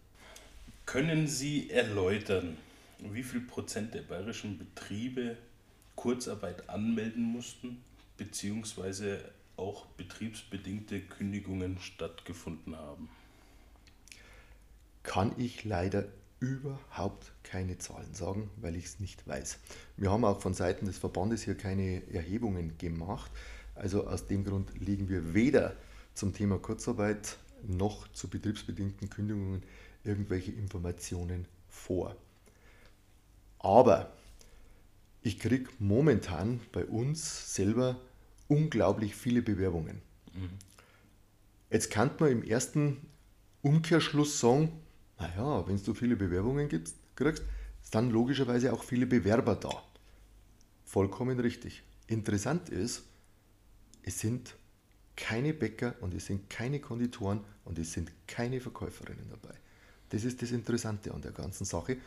[0.84, 2.56] Können Sie erläutern,
[3.12, 5.36] wie viel Prozent der bayerischen Betriebe
[5.94, 7.82] Kurzarbeit anmelden mussten,
[8.16, 9.20] beziehungsweise
[9.58, 13.08] auch betriebsbedingte Kündigungen stattgefunden haben?
[15.08, 16.04] kann ich leider
[16.38, 19.58] überhaupt keine Zahlen sagen, weil ich es nicht weiß.
[19.96, 23.30] Wir haben auch von Seiten des Verbandes hier keine Erhebungen gemacht.
[23.74, 25.74] Also aus dem Grund liegen wir weder
[26.12, 29.62] zum Thema Kurzarbeit noch zu betriebsbedingten Kündigungen
[30.04, 32.14] irgendwelche Informationen vor.
[33.58, 34.12] Aber
[35.22, 37.98] ich kriege momentan bei uns selber
[38.48, 40.00] unglaublich viele Bewerbungen.
[40.34, 40.50] Mhm.
[41.70, 42.96] Jetzt kann man im ersten
[43.62, 44.72] Umkehrschluss sagen,
[45.18, 47.42] naja, wenn du viele Bewerbungen gibst, kriegst,
[47.90, 49.82] dann logischerweise auch viele Bewerber da.
[50.84, 51.82] Vollkommen richtig.
[52.06, 53.04] Interessant ist,
[54.02, 54.54] es sind
[55.16, 59.54] keine Bäcker und es sind keine Konditoren und es sind keine Verkäuferinnen dabei.
[60.10, 61.98] Das ist das Interessante an der ganzen Sache.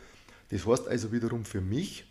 [0.48, 2.04] Das heißt also wiederum für mich,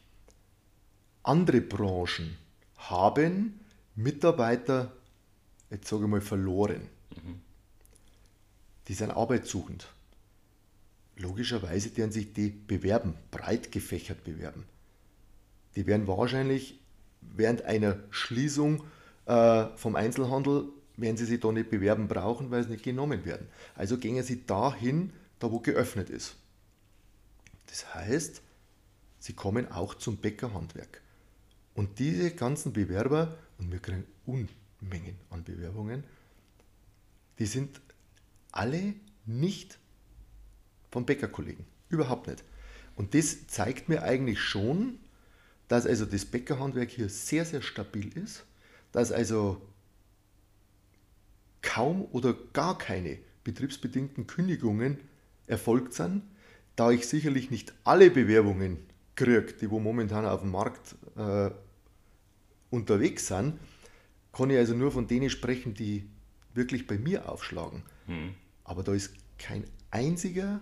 [1.24, 2.38] andere Branchen
[2.78, 3.60] haben
[3.96, 4.92] Mitarbeiter,
[5.70, 6.88] jetzt sage ich mal, verloren.
[7.16, 7.42] Mhm.
[8.88, 9.88] Die sind arbeitssuchend.
[11.18, 14.66] Logischerweise werden sich die bewerben, breit gefächert bewerben.
[15.76, 16.80] Die werden wahrscheinlich
[17.22, 18.84] während einer Schließung
[19.26, 23.48] äh, vom Einzelhandel, werden sie sich da nicht bewerben brauchen, weil sie nicht genommen werden.
[23.76, 26.36] Also gehen sie dahin, da wo geöffnet ist.
[27.68, 28.42] Das heißt,
[29.20, 31.02] sie kommen auch zum Bäckerhandwerk.
[31.74, 36.04] Und diese ganzen Bewerber, und wir kriegen Unmengen an Bewerbungen,
[37.40, 37.80] die sind
[38.52, 38.96] alle
[39.26, 39.80] nicht
[40.90, 41.66] vom Bäckerkollegen.
[41.90, 42.44] Überhaupt nicht.
[42.96, 45.00] Und das zeigt mir eigentlich schon,
[45.68, 48.44] dass also das Bäckerhandwerk hier sehr, sehr stabil ist,
[48.92, 49.62] dass also
[51.62, 54.98] kaum oder gar keine betriebsbedingten Kündigungen
[55.48, 56.24] erfolgt sind,
[56.76, 58.80] da ich sicherlich nicht alle Bewerbungen
[59.16, 61.52] kriege, die wo momentan auf dem Markt äh,
[62.72, 63.60] unterwegs sind,
[64.34, 66.10] kann ich also nur von denen sprechen, die
[66.56, 67.84] wirklich bei mir aufschlagen.
[68.08, 68.34] Mhm.
[68.64, 70.62] Aber da ist kein einziger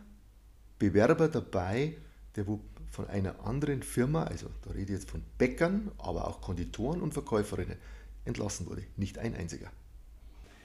[0.78, 1.96] Bewerber dabei,
[2.36, 2.60] der wo
[2.92, 7.14] von einer anderen Firma, also da rede ich jetzt von Bäckern, aber auch Konditoren und
[7.14, 7.78] Verkäuferinnen,
[8.26, 8.84] entlassen wurde.
[8.98, 9.72] Nicht ein einziger.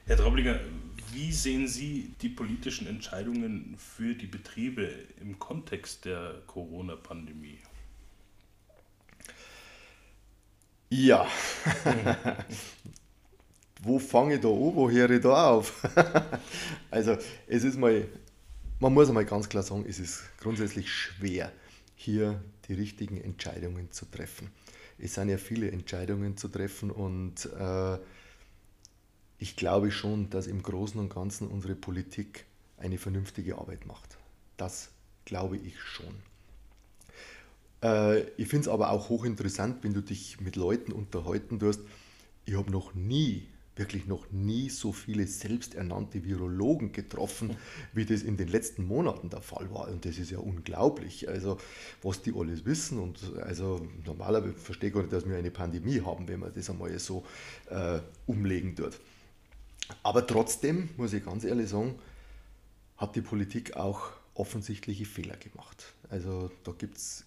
[0.06, 0.60] Herr Traublinger,
[1.12, 4.90] wie sehen Sie die politischen Entscheidungen für die Betriebe
[5.20, 7.58] im Kontext der Corona-Pandemie?
[10.96, 11.26] Ja,
[13.82, 15.82] wo fange ich da an, wo höre ich da auf?
[16.90, 17.16] also
[17.48, 18.06] es ist mal
[18.78, 21.50] man muss einmal ganz klar sagen, es ist grundsätzlich schwer,
[21.96, 24.52] hier die richtigen Entscheidungen zu treffen.
[24.98, 27.98] Es sind ja viele Entscheidungen zu treffen und äh,
[29.38, 32.44] ich glaube schon, dass im Großen und Ganzen unsere Politik
[32.76, 34.16] eine vernünftige Arbeit macht.
[34.56, 34.90] Das
[35.24, 36.14] glaube ich schon.
[37.84, 41.80] Äh, ich finde es aber auch hochinteressant, wenn du dich mit Leuten unterhalten tust.
[42.46, 47.56] Ich habe noch nie wirklich noch nie so viele selbsternannte Virologen getroffen,
[47.92, 49.88] wie das in den letzten Monaten der Fall war.
[49.88, 51.28] Und das ist ja unglaublich.
[51.28, 51.58] Also,
[52.02, 52.98] was die alles wissen.
[52.98, 56.70] Und also normalerweise verstehe ich gar nicht, dass wir eine Pandemie haben, wenn man das
[56.70, 57.24] einmal so
[57.68, 59.00] äh, umlegen tut.
[60.02, 61.96] Aber trotzdem, muss ich ganz ehrlich sagen,
[62.96, 65.94] hat die Politik auch offensichtliche Fehler gemacht.
[66.08, 67.24] Also da gibt es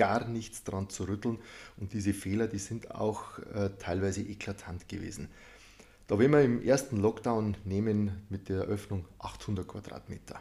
[0.00, 1.38] gar nichts dran zu rütteln
[1.76, 5.28] und diese Fehler, die sind auch äh, teilweise eklatant gewesen.
[6.06, 10.40] Da wenn wir im ersten Lockdown nehmen mit der Eröffnung 800 Quadratmeter.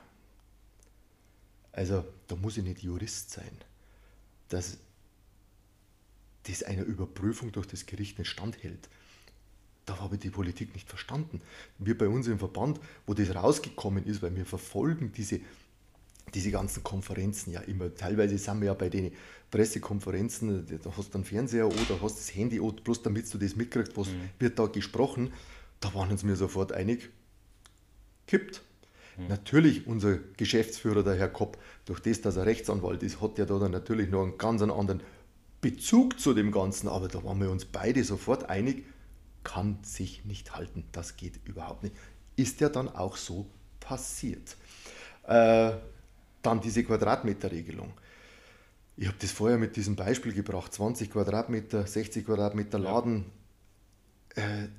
[1.74, 3.52] Also da muss ich nicht Jurist sein,
[4.48, 4.78] dass
[6.44, 8.88] das einer Überprüfung durch das Gericht nicht standhält.
[9.86, 11.42] Da habe ich die Politik nicht verstanden.
[11.80, 15.42] Wir bei uns im Verband, wo das rausgekommen ist, weil wir verfolgen diese,
[16.34, 17.94] diese ganzen Konferenzen ja immer.
[17.94, 19.12] Teilweise sind wir ja bei den
[19.52, 23.98] Pressekonferenzen, da hast du einen Fernseher oder hast das Handy, bloß damit du das mitkriegst,
[23.98, 24.30] was mhm.
[24.38, 25.34] wird da gesprochen.
[25.80, 27.10] Da waren uns mir sofort einig,
[28.28, 28.62] kippt.
[29.18, 29.28] Mhm.
[29.28, 33.58] Natürlich, unser Geschäftsführer, der Herr Kopp, durch das, dass er Rechtsanwalt ist, hat ja da
[33.58, 35.02] dann natürlich noch einen ganz anderen
[35.62, 38.86] Bezug zu dem Ganzen, aber da waren wir uns beide sofort einig,
[39.44, 40.86] kann sich nicht halten.
[40.92, 41.96] Das geht überhaupt nicht.
[42.36, 43.48] Ist ja dann auch so
[43.80, 44.56] passiert.
[45.28, 45.74] Äh,
[46.42, 47.94] dann diese Quadratmeterregelung.
[48.98, 53.26] Ich habe das vorher mit diesem Beispiel gebracht: 20 Quadratmeter, 60 Quadratmeter Laden.
[54.36, 54.44] Ja.
[54.44, 54.70] Äh,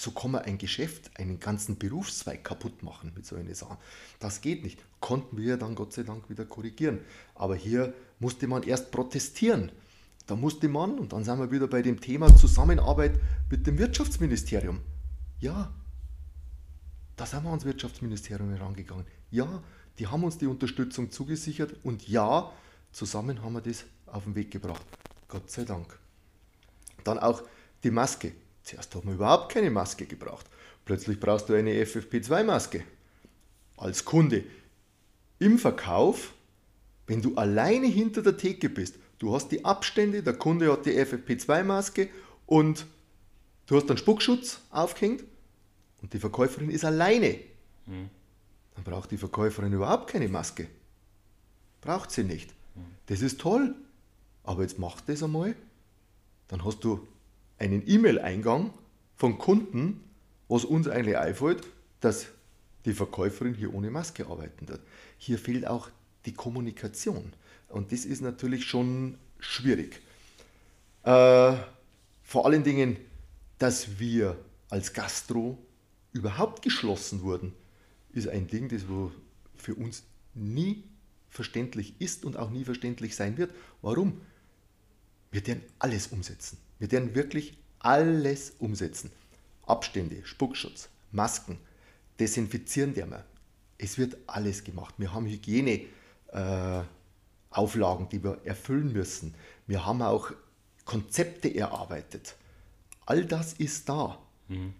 [0.00, 3.76] so kann man ein Geschäft, einen ganzen Berufszweig kaputt machen mit so einer Sache.
[4.18, 4.82] Das geht nicht.
[4.98, 7.00] Konnten wir dann Gott sei Dank wieder korrigieren.
[7.34, 9.70] Aber hier musste man erst protestieren.
[10.26, 13.20] Da musste man, und dann sind wir wieder bei dem Thema Zusammenarbeit
[13.50, 14.80] mit dem Wirtschaftsministerium.
[15.38, 15.70] Ja,
[17.16, 19.04] da sind wir ans Wirtschaftsministerium herangegangen.
[19.30, 19.62] Ja,
[20.00, 22.50] die haben uns die Unterstützung zugesichert und ja,
[22.90, 24.84] zusammen haben wir das auf den Weg gebracht.
[25.28, 25.98] Gott sei Dank.
[27.04, 27.42] Dann auch
[27.84, 28.32] die Maske.
[28.62, 30.46] Zuerst hat man überhaupt keine Maske gebraucht.
[30.86, 32.82] Plötzlich brauchst du eine FFP2-Maske
[33.76, 34.44] als Kunde.
[35.38, 36.32] im Verkauf,
[37.06, 40.98] wenn du alleine hinter der Theke bist, du hast die Abstände, der Kunde hat die
[40.98, 42.08] FFP2-Maske
[42.46, 42.86] und
[43.66, 45.24] du hast einen Spuckschutz aufgehängt
[46.00, 47.38] und die Verkäuferin ist alleine.
[47.84, 48.08] Mhm.
[48.80, 50.66] Dann braucht die Verkäuferin überhaupt keine Maske.
[51.82, 52.54] Braucht sie nicht.
[53.06, 53.74] Das ist toll.
[54.42, 55.54] Aber jetzt mach das einmal.
[56.48, 57.06] Dann hast du
[57.58, 58.72] einen E-Mail-Eingang
[59.16, 60.02] von Kunden,
[60.48, 61.66] was uns eigentlich einfällt,
[62.00, 62.28] dass
[62.86, 64.80] die Verkäuferin hier ohne Maske arbeiten wird.
[65.18, 65.90] Hier fehlt auch
[66.24, 67.34] die Kommunikation.
[67.68, 70.00] Und das ist natürlich schon schwierig.
[71.02, 71.54] Äh,
[72.22, 72.96] vor allen Dingen,
[73.58, 74.38] dass wir
[74.70, 75.58] als Gastro
[76.12, 77.52] überhaupt geschlossen wurden,
[78.12, 79.12] ist ein Ding, das wo
[79.56, 80.04] für uns
[80.34, 80.84] nie
[81.28, 83.52] verständlich ist und auch nie verständlich sein wird.
[83.82, 84.20] Warum?
[85.30, 86.58] Wir werden alles umsetzen.
[86.78, 89.10] Wir werden wirklich alles umsetzen.
[89.62, 91.58] Abstände, Spuckschutz, Masken,
[92.18, 93.24] Desinfizieren der wir.
[93.78, 94.94] Es wird alles gemacht.
[94.98, 96.86] Wir haben Hygieneauflagen,
[98.06, 99.34] äh, die wir erfüllen müssen.
[99.66, 100.32] Wir haben auch
[100.84, 102.36] Konzepte erarbeitet.
[103.06, 104.18] All das ist da.
[104.48, 104.74] Mhm.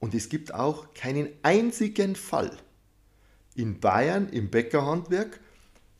[0.00, 2.56] Und es gibt auch keinen einzigen Fall
[3.54, 5.40] in Bayern im Bäckerhandwerk,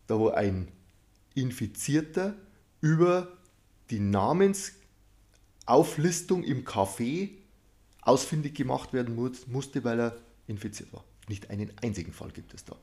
[0.07, 0.69] da wo ein
[1.35, 2.37] Infizierter
[2.81, 3.37] über
[3.91, 7.31] die Namensauflistung im Café
[8.03, 11.05] ausfindig gemacht werden musste, weil er infiziert war.
[11.29, 12.77] Nicht einen einzigen Fall gibt es da.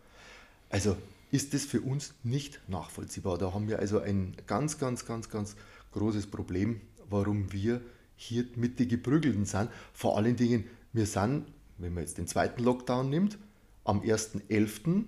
[0.70, 0.98] Also
[1.32, 3.38] ist das für uns nicht nachvollziehbar.
[3.38, 5.56] Da haben wir also ein ganz, ganz, ganz, ganz
[5.94, 7.82] großes Problem, warum wir
[8.18, 9.70] hier mit den Geprügelten sind.
[9.94, 11.46] Vor allen Dingen, wir sind,
[11.78, 13.38] wenn man jetzt den zweiten Lockdown nimmt,
[13.84, 15.04] am 1.11.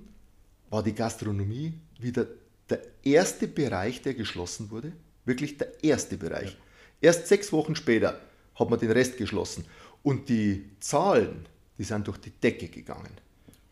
[0.69, 2.27] war die Gastronomie wieder
[2.69, 4.91] der erste Bereich, der geschlossen wurde.
[5.25, 6.51] Wirklich der erste Bereich.
[6.51, 6.57] Ja.
[7.01, 8.19] Erst sechs Wochen später
[8.55, 9.65] hat man den Rest geschlossen.
[10.03, 11.45] Und die Zahlen,
[11.77, 13.11] die sind durch die Decke gegangen.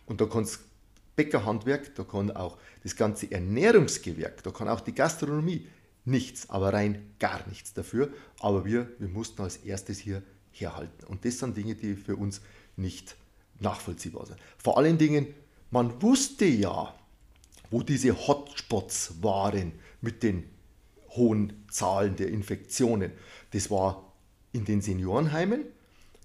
[0.06, 0.60] Und da kann das
[1.16, 5.68] Bäckerhandwerk, da kann auch das ganze Ernährungsgewerk, da kann auch die Gastronomie
[6.04, 8.10] nichts, aber rein gar nichts dafür.
[8.40, 10.22] Aber wir, wir mussten als erstes hier
[10.60, 11.06] herhalten.
[11.08, 12.42] Und das sind Dinge, die für uns
[12.76, 13.16] nicht
[13.60, 14.40] nachvollziehbar sind.
[14.58, 15.28] Vor allen Dingen,
[15.72, 16.94] man wusste ja,
[17.70, 20.44] wo diese Hotspots waren mit den
[21.10, 23.12] hohen Zahlen der Infektionen.
[23.52, 24.14] Das war
[24.52, 25.66] in den Seniorenheimen,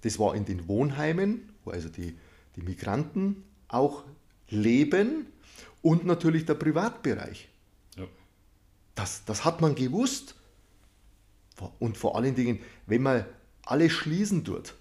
[0.03, 2.17] das war in den Wohnheimen, wo also die,
[2.57, 4.05] die Migranten auch
[4.49, 5.27] leben
[5.83, 7.49] und natürlich der Privatbereich.
[7.97, 8.07] Ja.
[8.95, 10.35] Das, das hat man gewusst.
[11.79, 13.27] Und vor allen Dingen, wenn man
[13.65, 14.75] alles schließen tut,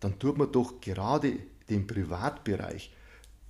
[0.00, 2.92] dann tut man doch gerade den Privatbereich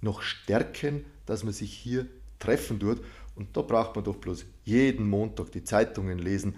[0.00, 2.06] noch stärken, dass man sich hier
[2.38, 3.02] treffen tut.
[3.36, 6.56] Und da braucht man doch bloß jeden Montag die Zeitungen lesen.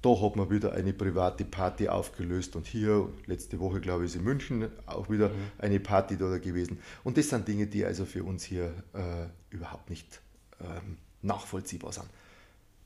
[0.00, 4.16] Da hat man wieder eine private Party aufgelöst und hier, letzte Woche glaube ich, ist
[4.16, 5.34] in München auch wieder mhm.
[5.58, 6.78] eine Party da gewesen.
[7.04, 10.20] Und das sind Dinge, die also für uns hier äh, überhaupt nicht
[10.60, 12.06] ähm, nachvollziehbar sind.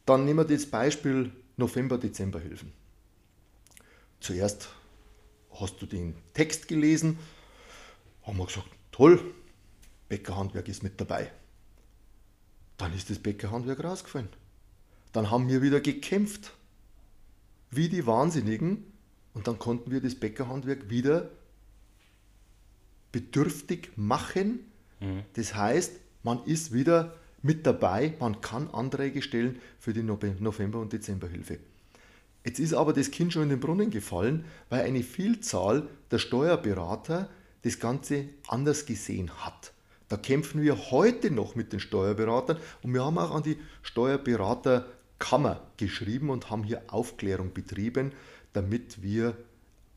[0.06, 2.72] Dann nehmen wir das Beispiel November-Dezember-Hilfen.
[4.20, 4.68] Zuerst
[5.50, 7.18] hast du den Text gelesen,
[8.22, 9.34] haben wir gesagt, toll,
[10.08, 11.30] Bäckerhandwerk ist mit dabei.
[12.76, 14.28] Dann ist das Bäckerhandwerk rausgefallen.
[15.12, 16.52] Dann haben wir wieder gekämpft,
[17.70, 18.84] wie die Wahnsinnigen,
[19.34, 21.30] und dann konnten wir das Bäckerhandwerk wieder
[23.12, 24.60] bedürftig machen.
[25.00, 25.22] Mhm.
[25.34, 25.92] Das heißt,
[26.22, 31.58] man ist wieder mit dabei, man kann Anträge stellen für die November- und Dezemberhilfe.
[32.44, 37.28] Jetzt ist aber das Kind schon in den Brunnen gefallen, weil eine Vielzahl der Steuerberater
[37.62, 39.72] das Ganze anders gesehen hat.
[40.08, 45.60] Da kämpfen wir heute noch mit den Steuerberatern und wir haben auch an die Steuerberaterkammer
[45.76, 48.12] geschrieben und haben hier Aufklärung betrieben,
[48.54, 49.36] damit wir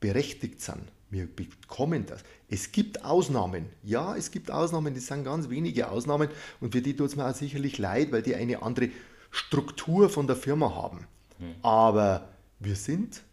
[0.02, 0.92] berechtigt sind.
[1.10, 2.24] Wir bekommen das.
[2.50, 3.68] Es gibt Ausnahmen.
[3.84, 6.30] Ja, es gibt Ausnahmen, das sind ganz wenige Ausnahmen
[6.60, 8.90] und für die tut es mir auch sicherlich leid, weil die eine andere
[9.30, 11.08] Struktur von der Firma haben.
[11.42, 11.56] Hm.
[11.62, 12.30] Aber
[12.60, 13.24] wir sind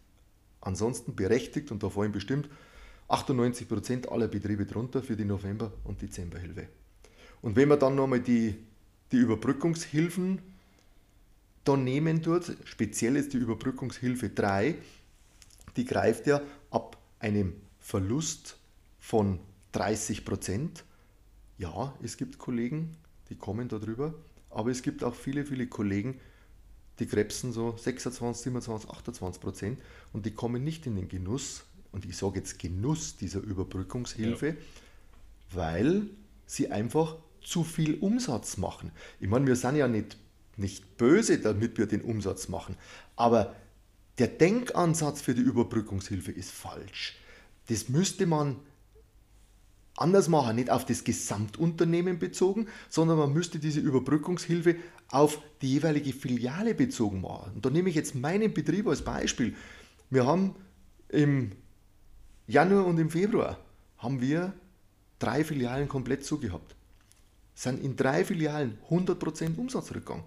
[0.61, 2.49] ansonsten berechtigt und da vorhin bestimmt
[3.07, 6.67] 98% aller Betriebe drunter für die November- und Dezemberhilfe.
[7.41, 8.55] Und wenn man dann nochmal die,
[9.11, 10.39] die Überbrückungshilfen
[11.63, 14.75] da nehmen tut, speziell ist die Überbrückungshilfe 3,
[15.75, 16.41] die greift ja
[16.71, 18.57] ab einem Verlust
[18.99, 19.39] von
[19.73, 20.83] 30%
[21.57, 22.95] Ja, es gibt Kollegen,
[23.29, 24.13] die kommen darüber,
[24.49, 26.19] aber es gibt auch viele, viele Kollegen,
[26.99, 29.79] die krebsen so 26, 27, 28 Prozent
[30.13, 34.55] und die kommen nicht in den Genuss, und ich sage jetzt Genuss dieser Überbrückungshilfe, ja.
[35.51, 36.07] weil
[36.45, 38.91] sie einfach zu viel Umsatz machen.
[39.19, 40.17] Ich meine, wir sind ja nicht,
[40.57, 42.75] nicht böse, damit wir den Umsatz machen,
[43.15, 43.55] aber
[44.19, 47.17] der Denkansatz für die Überbrückungshilfe ist falsch.
[47.69, 48.57] Das müsste man
[49.99, 54.75] anders machen, nicht auf das Gesamtunternehmen bezogen, sondern man müsste diese Überbrückungshilfe
[55.09, 57.53] auf die jeweilige Filiale bezogen machen.
[57.55, 59.55] Und da nehme ich jetzt meinen Betrieb als Beispiel.
[60.09, 60.55] Wir haben
[61.09, 61.51] im
[62.47, 63.57] Januar und im Februar
[63.97, 64.53] haben wir
[65.19, 66.75] drei Filialen komplett zugehabt.
[67.53, 70.23] Sind in drei Filialen 100% Umsatzrückgang.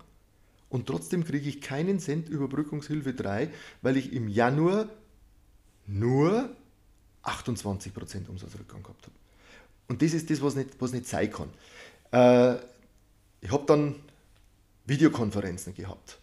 [0.69, 3.51] Und trotzdem kriege ich keinen Cent Überbrückungshilfe 3,
[3.83, 4.89] weil ich im Januar
[5.87, 6.55] nur
[7.25, 9.22] 28% Umsatzrückgang gehabt habe.
[9.93, 11.51] Und das ist das, was nicht, was nicht sein kann.
[12.13, 12.59] Äh,
[13.43, 13.97] ich habe dann
[14.87, 16.19] Videokonferenzen gehabt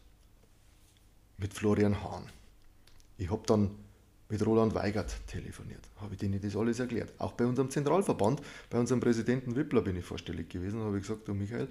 [1.37, 2.23] mit Florian Hahn.
[3.19, 3.69] Ich habe dann
[4.27, 7.13] mit Roland Weigert telefoniert, habe ich denen das alles erklärt.
[7.19, 8.41] Auch bei unserem Zentralverband,
[8.71, 11.67] bei unserem Präsidenten Wippler bin ich vorstellig gewesen und habe gesagt, du Michael,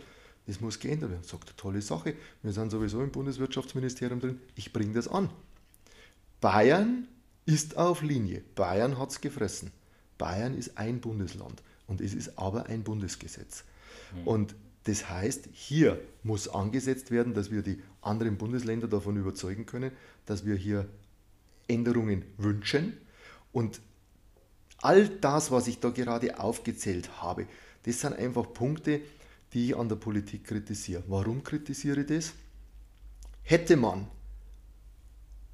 [0.47, 1.25] das muss geändert werden.
[1.25, 5.31] Sagt, tolle Sache, wir sind sowieso im Bundeswirtschaftsministerium drin, ich bringe das an.
[6.41, 7.09] Bayern
[7.45, 8.45] ist auf Linie.
[8.55, 9.73] Bayern hat es gefressen.
[10.17, 13.65] Bayern ist ein Bundesland und es ist aber ein Bundesgesetz.
[14.15, 14.29] Mhm.
[14.29, 19.91] Und das heißt, hier muss angesetzt werden, dass wir die anderen Bundesländer davon überzeugen können,
[20.25, 20.89] dass wir hier
[21.67, 22.97] Änderungen wünschen.
[23.53, 23.81] Und
[24.79, 27.47] all das, was ich da gerade aufgezählt habe,
[27.83, 29.01] das sind einfach Punkte,
[29.53, 31.03] die ich an der Politik kritisiere.
[31.09, 32.33] Warum kritisiere ich das?
[33.43, 34.09] Hätte man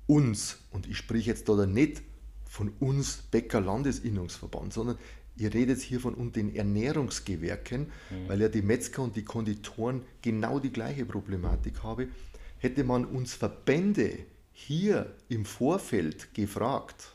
[0.06, 2.02] uns, und ich spreche jetzt da nicht
[2.44, 4.98] von uns Bäcker Landesinnungsverband, sondern
[5.36, 8.28] ihr redet hier von den Ernährungsgewerken, mhm.
[8.28, 12.12] weil ja die Metzger und die Konditoren genau die gleiche Problematik haben.
[12.58, 14.18] Hätte man uns Verbände
[14.52, 17.12] hier im Vorfeld gefragt,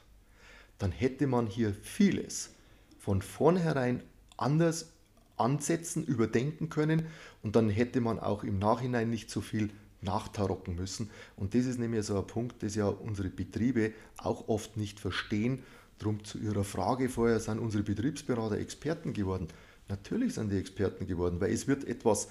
[0.78, 2.52] dann hätte man hier vieles
[3.00, 4.02] von vornherein
[4.38, 4.92] anders
[5.38, 7.08] ansetzen, überdenken können
[7.42, 9.70] und dann hätte man auch im Nachhinein nicht so viel
[10.02, 11.10] nachtarocken müssen.
[11.36, 15.64] Und das ist nämlich so ein Punkt, das ja unsere Betriebe auch oft nicht verstehen.
[16.00, 19.48] Drum zu Ihrer Frage vorher, sind unsere Betriebsberater Experten geworden?
[19.90, 22.30] Natürlich sind die Experten geworden, weil es wird etwas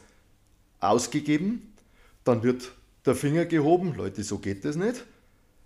[0.80, 1.74] ausgegeben,
[2.24, 2.72] dann wird
[3.04, 5.04] der Finger gehoben, Leute, so geht das nicht.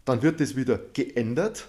[0.05, 1.69] Dann wird das wieder geändert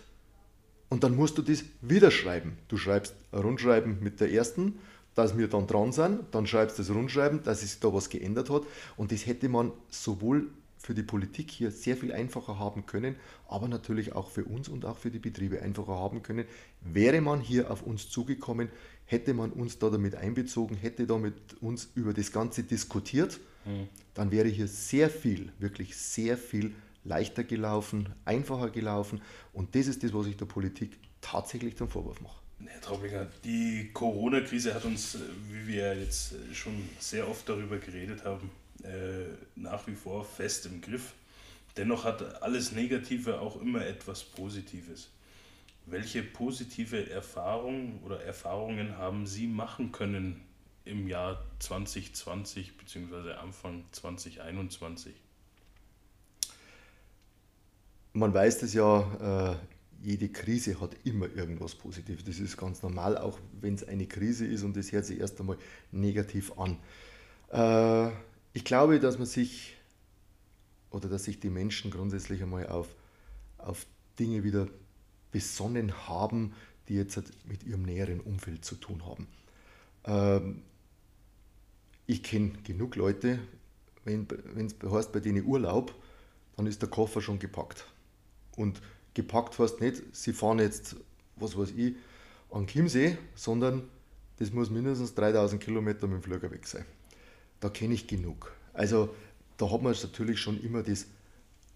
[0.90, 2.58] und dann musst du das wieder schreiben.
[2.68, 4.80] Du schreibst ein Rundschreiben mit der ersten,
[5.16, 8.50] dass wir dann dran sind, dann schreibst du das Rundschreiben, dass sich da was geändert
[8.50, 8.64] hat
[8.98, 10.50] und das hätte man sowohl
[10.84, 13.16] für die Politik hier sehr viel einfacher haben können,
[13.48, 16.46] aber natürlich auch für uns und auch für die Betriebe einfacher haben können.
[16.82, 18.68] Wäre man hier auf uns zugekommen,
[19.06, 23.88] hätte man uns da damit einbezogen, hätte da mit uns über das Ganze diskutiert, mhm.
[24.14, 26.76] dann wäre hier sehr viel, wirklich sehr viel
[27.06, 29.22] leichter gelaufen, einfacher gelaufen
[29.54, 32.44] und das ist das, was ich der Politik tatsächlich zum Vorwurf mache.
[32.66, 35.18] Herr Traubinger, die Corona-Krise hat uns,
[35.50, 38.50] wie wir jetzt schon sehr oft darüber geredet haben,
[38.84, 39.26] äh,
[39.56, 41.14] nach wie vor fest im Griff.
[41.78, 45.10] Dennoch hat alles Negative auch immer etwas Positives.
[45.86, 50.42] Welche positive Erfahrungen oder Erfahrungen haben Sie machen können
[50.86, 53.34] im Jahr 2020 bzw.
[53.34, 55.14] Anfang 2021?
[58.14, 59.56] Man weiß das ja, äh,
[60.04, 62.24] jede Krise hat immer irgendwas Positives.
[62.24, 65.40] Das ist ganz normal, auch wenn es eine Krise ist und das hört sich erst
[65.40, 65.58] einmal
[65.92, 66.78] negativ an.
[67.50, 68.12] Äh,
[68.54, 69.76] ich glaube, dass man sich
[70.92, 72.88] oder dass sich die Menschen grundsätzlich einmal auf,
[73.58, 73.86] auf
[74.20, 74.68] Dinge wieder
[75.32, 76.54] besonnen haben,
[76.88, 79.28] die jetzt halt mit ihrem näheren Umfeld zu tun haben.
[80.06, 80.62] Ähm,
[82.06, 83.40] ich kenne genug Leute,
[84.04, 85.96] wenn es heißt bei denen Urlaub,
[86.56, 87.88] dann ist der Koffer schon gepackt.
[88.56, 88.82] Und
[89.14, 90.98] gepackt heißt nicht, sie fahren jetzt,
[91.38, 91.96] was weiß ich,
[92.52, 93.84] an Chiemsee, sondern
[94.38, 96.86] das muss mindestens 3000 Kilometer mit dem Flieger weg sein.
[97.64, 98.52] Da kenne ich genug.
[98.74, 99.16] Also
[99.56, 101.08] da hat man natürlich schon immer das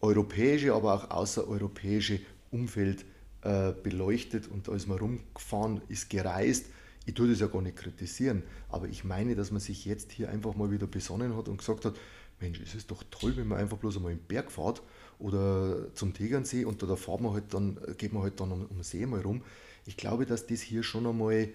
[0.01, 2.19] europäische, aber auch außereuropäische
[2.51, 3.05] Umfeld
[3.41, 6.65] äh, beleuchtet und da ist man rumgefahren, ist gereist.
[7.05, 10.29] Ich tue das ja gar nicht kritisieren, aber ich meine, dass man sich jetzt hier
[10.29, 11.95] einfach mal wieder besonnen hat und gesagt hat,
[12.41, 14.83] Mensch, es ist doch toll, wenn man einfach bloß einmal im Berg fährt
[15.19, 18.75] oder zum Tegernsee und da fahren wir halt dann, geht man halt dann um, um
[18.75, 19.41] den See mal rum.
[19.85, 21.47] Ich glaube, dass das hier schon einmal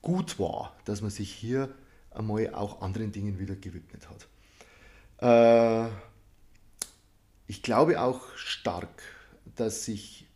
[0.00, 1.74] gut war, dass man sich hier
[2.14, 4.28] einmal auch anderen Dingen wieder gewidmet hat.
[5.22, 5.90] Äh,
[7.46, 9.02] ich glaube auch stark,
[9.56, 10.26] dass sich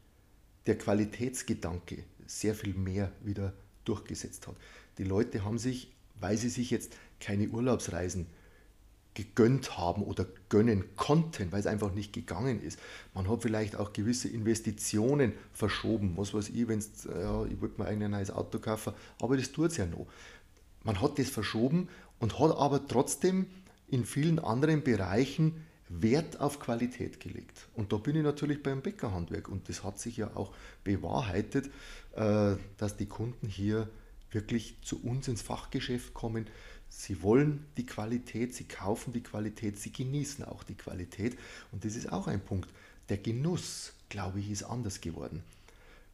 [0.67, 3.53] der Qualitätsgedanke sehr viel mehr wieder
[3.85, 4.57] durchgesetzt hat.
[4.99, 8.27] Die Leute haben sich, weil sie sich jetzt keine Urlaubsreisen
[9.15, 12.79] gegönnt haben oder gönnen konnten, weil es einfach nicht gegangen ist.
[13.15, 16.13] Man hat vielleicht auch gewisse Investitionen verschoben.
[16.17, 19.71] Was weiß ich, wenn ja, ich wollte mir ein neues Auto kaufen, aber das tut
[19.71, 20.07] es ja noch.
[20.87, 21.89] Man hat das verschoben
[22.21, 23.47] und hat aber trotzdem
[23.89, 27.69] in vielen anderen Bereichen Wert auf Qualität gelegt.
[27.75, 30.53] Und da bin ich natürlich beim Bäckerhandwerk und das hat sich ja auch
[30.85, 31.71] bewahrheitet,
[32.15, 33.89] äh, dass die Kunden hier
[34.31, 36.47] wirklich zu uns ins Fachgeschäft kommen.
[36.89, 41.37] Sie wollen die Qualität, sie kaufen die Qualität, sie genießen auch die Qualität.
[41.73, 42.71] Und das ist auch ein Punkt.
[43.09, 45.43] Der Genuss, glaube ich, ist anders geworden.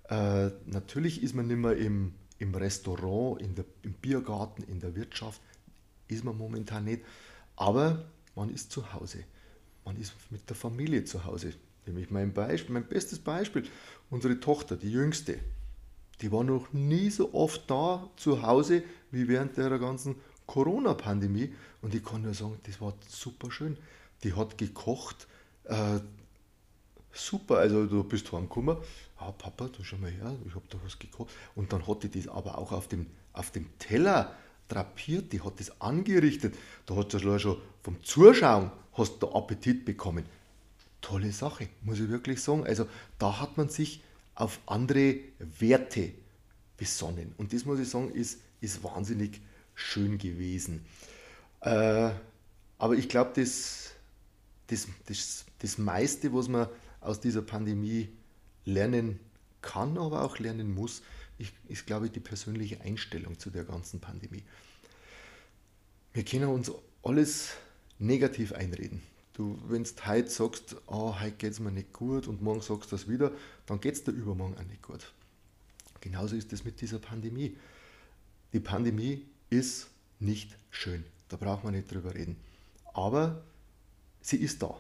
[0.09, 4.97] Äh, natürlich ist man nicht mehr im, im Restaurant, in der, im Biergarten, in der
[4.97, 5.41] Wirtschaft,
[6.09, 7.03] ist man momentan nicht.
[7.55, 9.25] Aber man ist zu Hause.
[9.85, 11.55] Man ist mit der Familie zu Hause.
[11.87, 13.65] Nämlich mein Beispiel, mein bestes Beispiel,
[14.11, 15.39] unsere Tochter, die jüngste,
[16.21, 18.83] die war noch nie so oft da zu Hause
[19.13, 20.17] wie während der ganzen
[20.47, 21.55] Corona-Pandemie.
[21.81, 23.77] Und ich kann nur sagen, das war super schön.
[24.25, 25.29] Die hat gekocht,
[25.65, 26.01] äh,
[27.13, 27.59] super.
[27.59, 28.77] Also du bist heimgekommen,
[29.19, 31.31] ah, Papa, du schau mal her, ich habe da was gekocht.
[31.55, 34.35] Und dann hat die das aber auch auf dem, auf dem Teller
[34.69, 36.55] drapiert, die hat das angerichtet.
[36.87, 40.25] Da hat du schon vom Zuschauen hast du Appetit bekommen.
[41.01, 42.65] Tolle Sache, muss ich wirklich sagen.
[42.65, 42.87] Also
[43.19, 44.03] da hat man sich
[44.35, 46.13] auf andere Werte
[46.77, 47.35] besonnen.
[47.39, 49.41] Und das muss ich sagen, ist, ist wahnsinnig
[49.75, 50.85] schön gewesen.
[51.61, 52.11] Äh,
[52.79, 53.93] aber ich glaube, das,
[54.67, 56.69] das, das, das meiste, was man
[57.03, 58.09] aus dieser Pandemie
[58.65, 59.21] lernen
[59.61, 61.03] kann, aber auch lernen muss,
[61.69, 64.45] ist, glaube ich, die persönliche Einstellung zu der ganzen Pandemie.
[66.13, 66.71] Wir können uns
[67.03, 67.55] alles
[67.99, 69.03] negativ einreden.
[69.33, 72.93] Du, wenn du heute sagst, oh, heute geht es mir nicht gut und morgen sagst
[72.93, 73.33] du das wieder,
[73.67, 75.13] dann geht es dir übermorgen auch nicht gut.
[76.01, 77.57] Genauso ist es mit dieser Pandemie.
[78.53, 79.89] Die Pandemie ist
[80.21, 81.05] nicht schön.
[81.29, 82.37] Da braucht man nicht drüber reden.
[82.93, 83.43] Aber
[84.21, 84.79] sie ist da.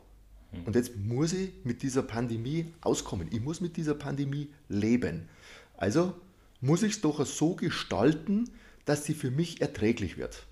[0.52, 0.64] Hm.
[0.64, 3.28] Und jetzt muss ich mit dieser Pandemie auskommen.
[3.32, 5.28] Ich muss mit dieser Pandemie leben.
[5.76, 6.14] Also
[6.60, 8.48] muss ich es doch so gestalten,
[8.84, 10.46] dass sie für mich erträglich wird.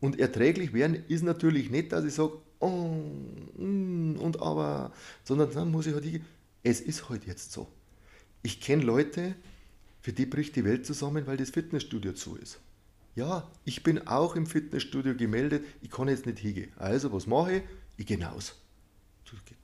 [0.00, 3.02] Und erträglich werden ist natürlich nicht, dass ich sage, oh,
[3.56, 4.92] mm, und aber,
[5.24, 6.04] sondern dann muss ich halt,
[6.62, 7.66] es ist halt jetzt so.
[8.42, 9.34] Ich kenne Leute,
[10.00, 12.60] für die bricht die Welt zusammen, weil das Fitnessstudio zu ist.
[13.16, 16.70] Ja, ich bin auch im Fitnessstudio gemeldet, ich kann jetzt nicht hingehen.
[16.76, 17.62] Also, was mache ich?
[17.96, 18.54] Ich gehe raus.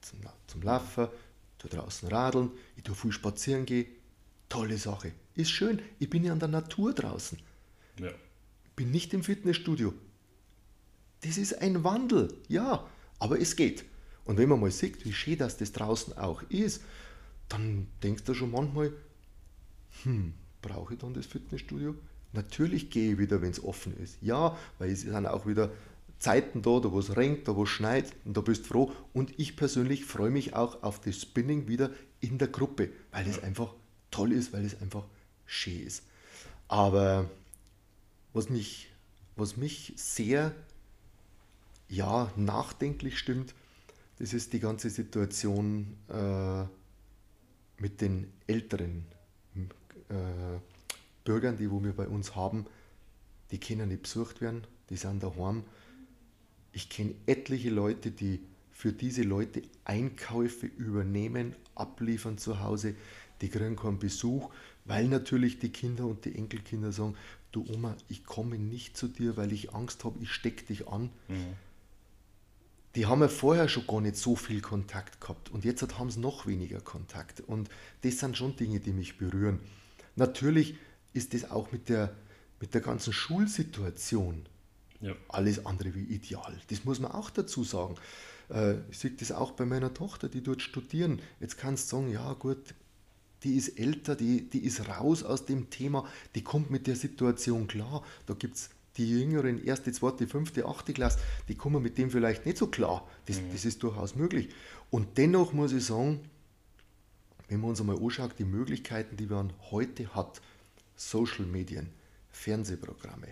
[0.01, 1.07] Zum, zum Laufen,
[1.57, 3.87] tu draußen radeln, ich tue viel spazieren gehen.
[4.49, 5.11] Tolle Sache.
[5.33, 7.39] Ist schön, ich bin ja an der Natur draußen.
[7.99, 8.11] Ja.
[8.75, 9.93] Bin nicht im Fitnessstudio,
[11.21, 12.87] das ist ein Wandel, ja,
[13.19, 13.85] aber es geht.
[14.25, 16.83] Und wenn man mal sieht, wie schön das, das draußen auch ist,
[17.49, 18.91] dann denkst du schon manchmal,
[20.03, 21.95] hm, brauche ich dann das Fitnessstudio?
[22.33, 24.17] Natürlich gehe ich wieder, wenn es offen ist.
[24.21, 25.71] Ja, weil es sind auch wieder
[26.19, 28.91] Zeiten da, da wo es regnet, da wo es schneit und da bist du froh.
[29.13, 33.41] Und ich persönlich freue mich auch auf das Spinning wieder in der Gruppe, weil es
[33.43, 33.73] einfach
[34.11, 35.05] toll ist, weil es einfach
[35.45, 36.03] schön ist.
[36.67, 37.29] Aber
[38.33, 38.89] was mich,
[39.35, 40.53] was mich sehr
[41.89, 43.53] ja, nachdenklich stimmt,
[44.17, 46.63] das ist die ganze Situation äh,
[47.81, 49.05] mit den älteren
[50.09, 50.59] äh,
[51.23, 52.65] Bürgern, die wo wir bei uns haben,
[53.51, 55.63] die können nicht besucht werden, die sind daheim.
[56.75, 62.95] Ich kenne etliche Leute, die für diese Leute Einkäufe übernehmen, abliefern zu Hause,
[63.41, 64.51] die kriegen keinen Besuch,
[64.83, 67.15] weil natürlich die Kinder und die Enkelkinder sagen,
[67.51, 71.09] du Oma, ich komme nicht zu dir, weil ich Angst habe, ich stecke dich an.
[71.27, 71.55] Mhm
[72.95, 76.19] die haben ja vorher schon gar nicht so viel Kontakt gehabt und jetzt haben sie
[76.19, 77.41] noch weniger Kontakt.
[77.41, 77.69] Und
[78.01, 79.59] das sind schon Dinge, die mich berühren.
[80.15, 80.77] Natürlich
[81.13, 82.15] ist das auch mit der,
[82.61, 84.45] mit der ganzen Schulsituation
[85.01, 85.15] ja.
[85.29, 86.57] alles andere wie ideal.
[86.69, 87.95] Das muss man auch dazu sagen.
[88.49, 91.21] Äh, ich sehe das auch bei meiner Tochter, die dort studieren.
[91.39, 92.73] Jetzt kannst du sagen, ja gut,
[93.43, 97.67] die ist älter, die, die ist raus aus dem Thema, die kommt mit der Situation
[97.67, 98.03] klar.
[98.25, 102.45] Da gibt es die Jüngeren, erste, zweite, fünfte, achte Klasse, die kommen mit dem vielleicht
[102.45, 103.07] nicht so klar.
[103.25, 103.51] Das, mhm.
[103.51, 104.49] das ist durchaus möglich.
[104.89, 106.21] Und dennoch muss ich sagen,
[107.47, 110.41] wenn man uns einmal anschaut, die Möglichkeiten, die man heute hat,
[110.95, 111.89] Social Medien,
[112.31, 113.27] Fernsehprogramme,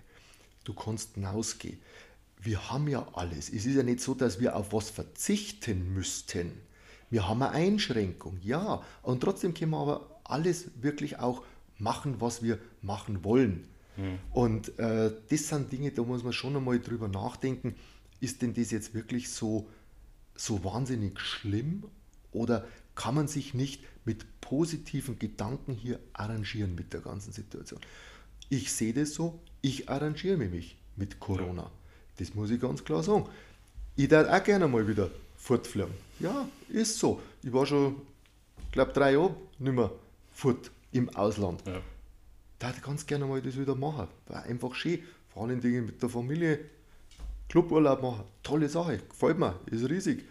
[0.63, 1.79] du kannst hinausgehen.
[2.39, 3.49] Wir haben ja alles.
[3.49, 6.51] Es ist ja nicht so, dass wir auf was verzichten müssten.
[7.09, 8.81] Wir haben eine Einschränkung, ja.
[9.01, 11.43] Und trotzdem können wir aber alles wirklich auch
[11.77, 13.67] machen, was wir machen wollen.
[13.97, 14.19] Mhm.
[14.31, 17.75] Und äh, das sind Dinge, da muss man schon einmal drüber nachdenken,
[18.19, 19.69] ist denn das jetzt wirklich so,
[20.35, 21.83] so wahnsinnig schlimm
[22.31, 22.65] oder
[22.95, 27.79] kann man sich nicht mit positiven Gedanken hier arrangieren mit der ganzen Situation?
[28.49, 31.71] Ich sehe das so, ich arrangiere mich mit Corona.
[32.17, 33.25] Das muss ich ganz klar sagen.
[33.95, 35.93] Ich darf auch gerne mal wieder fortfliegen.
[36.19, 37.21] Ja, ist so.
[37.41, 37.95] Ich war schon,
[38.71, 39.91] glaube drei Jahre nicht mehr
[40.33, 41.63] fort im Ausland.
[41.65, 41.81] Ja
[42.63, 44.07] da hätte ganz gerne mal das wieder machen.
[44.27, 44.99] War einfach schön.
[45.33, 46.59] Vor allen Dingen mit der Familie
[47.49, 48.23] Cluburlaub machen.
[48.41, 48.99] Tolle Sache.
[48.99, 49.59] Gefällt mir.
[49.65, 50.23] Ist riesig.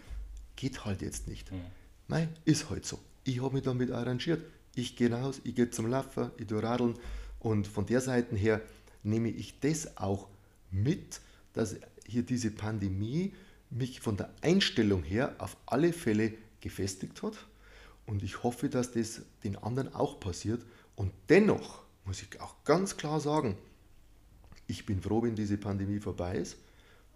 [0.57, 1.53] Geht halt jetzt nicht.
[1.53, 1.61] Mhm.
[2.09, 2.99] Nein, ist halt so.
[3.25, 4.43] Ich habe mich damit arrangiert.
[4.75, 6.95] Ich gehe raus, ich gehe zum Laufen, ich tue Radeln.
[7.43, 8.61] Und von der Seite her
[9.03, 10.29] nehme ich das auch
[10.71, 11.21] mit,
[11.55, 11.75] dass
[12.07, 13.35] hier diese Pandemie
[13.69, 17.35] mich von der Einstellung her auf alle Fälle gefestigt hat.
[18.07, 20.65] Und ich hoffe, dass das den anderen auch passiert.
[20.95, 23.57] Und dennoch muss ich auch ganz klar sagen,
[24.69, 26.59] ich bin froh, wenn diese Pandemie vorbei ist.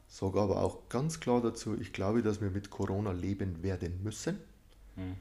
[0.08, 4.38] Sage aber auch ganz klar dazu, ich glaube, dass wir mit Corona leben werden müssen.
[4.96, 5.14] Mhm.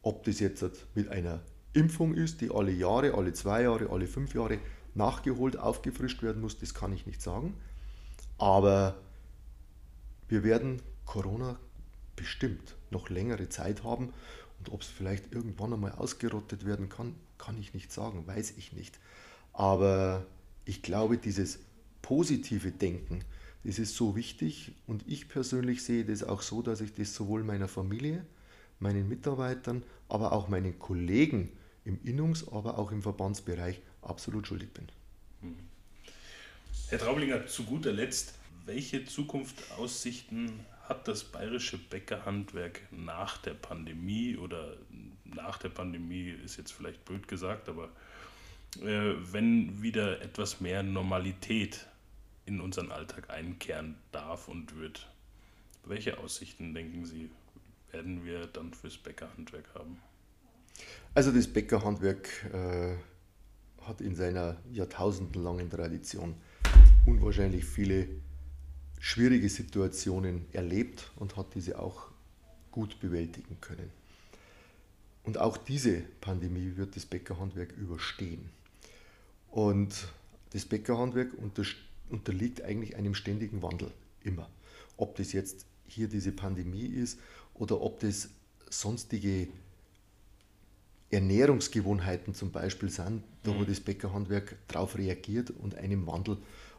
[0.00, 0.64] Ob das jetzt
[0.94, 1.42] mit einer
[1.76, 4.58] Impfung ist, die alle Jahre, alle zwei Jahre, alle fünf Jahre
[4.94, 7.54] nachgeholt, aufgefrischt werden muss, das kann ich nicht sagen.
[8.38, 8.96] Aber
[10.28, 11.58] wir werden Corona
[12.16, 14.12] bestimmt noch längere Zeit haben
[14.58, 18.72] und ob es vielleicht irgendwann einmal ausgerottet werden kann, kann ich nicht sagen, weiß ich
[18.72, 18.98] nicht.
[19.52, 20.26] Aber
[20.64, 21.58] ich glaube, dieses
[22.00, 23.20] positive Denken,
[23.64, 27.44] das ist so wichtig und ich persönlich sehe das auch so, dass ich das sowohl
[27.44, 28.24] meiner Familie,
[28.80, 31.50] meinen Mitarbeitern, aber auch meinen Kollegen
[31.86, 34.86] im Innungs-, aber auch im Verbandsbereich absolut schuldig bin.
[36.88, 38.34] Herr Traublinger, zu guter Letzt,
[38.64, 44.76] welche Zukunftsaussichten hat das bayerische Bäckerhandwerk nach der Pandemie oder
[45.24, 47.88] nach der Pandemie ist jetzt vielleicht blöd gesagt, aber
[48.82, 51.86] äh, wenn wieder etwas mehr Normalität
[52.44, 55.08] in unseren Alltag einkehren darf und wird,
[55.84, 57.30] welche Aussichten denken Sie,
[57.90, 60.00] werden wir dann fürs Bäckerhandwerk haben?
[61.14, 62.96] Also das Bäckerhandwerk äh,
[63.86, 66.34] hat in seiner jahrtausendenlangen Tradition
[67.06, 68.08] unwahrscheinlich viele
[68.98, 72.10] schwierige Situationen erlebt und hat diese auch
[72.70, 73.90] gut bewältigen können.
[75.24, 78.50] Und auch diese Pandemie wird das Bäckerhandwerk überstehen.
[79.50, 80.08] Und
[80.50, 81.30] das Bäckerhandwerk
[82.10, 83.90] unterliegt eigentlich einem ständigen Wandel,
[84.22, 84.48] immer.
[84.96, 87.18] Ob das jetzt hier diese Pandemie ist
[87.54, 88.28] oder ob das
[88.70, 89.48] sonstige
[91.10, 93.66] Ernährungsgewohnheiten zum Beispiel sind, da wo mhm.
[93.66, 96.38] das Bäckerhandwerk darauf reagiert und einem Wandel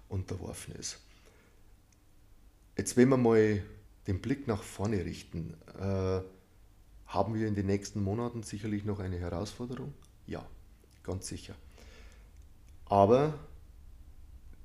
[0.09, 0.99] unterworfen ist.
[2.77, 3.63] Jetzt, wenn wir mal
[4.07, 6.21] den Blick nach vorne richten, äh,
[7.07, 9.93] haben wir in den nächsten Monaten sicherlich noch eine Herausforderung?
[10.27, 10.45] Ja,
[11.03, 11.55] ganz sicher.
[12.85, 13.33] Aber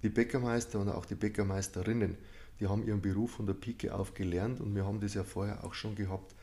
[0.03, 2.19] die Bäckermeister und auch die Bäckermeisterinnen,
[2.61, 5.65] die haben ihren Beruf von der Pike auf gelernt und wir haben das ja vorher
[5.65, 6.35] auch schon gehabt.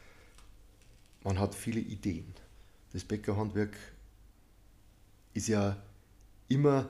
[1.24, 2.34] Man hat viele Ideen.
[2.94, 3.76] Das Bäckerhandwerk
[5.34, 5.78] ist ja
[6.48, 6.90] immer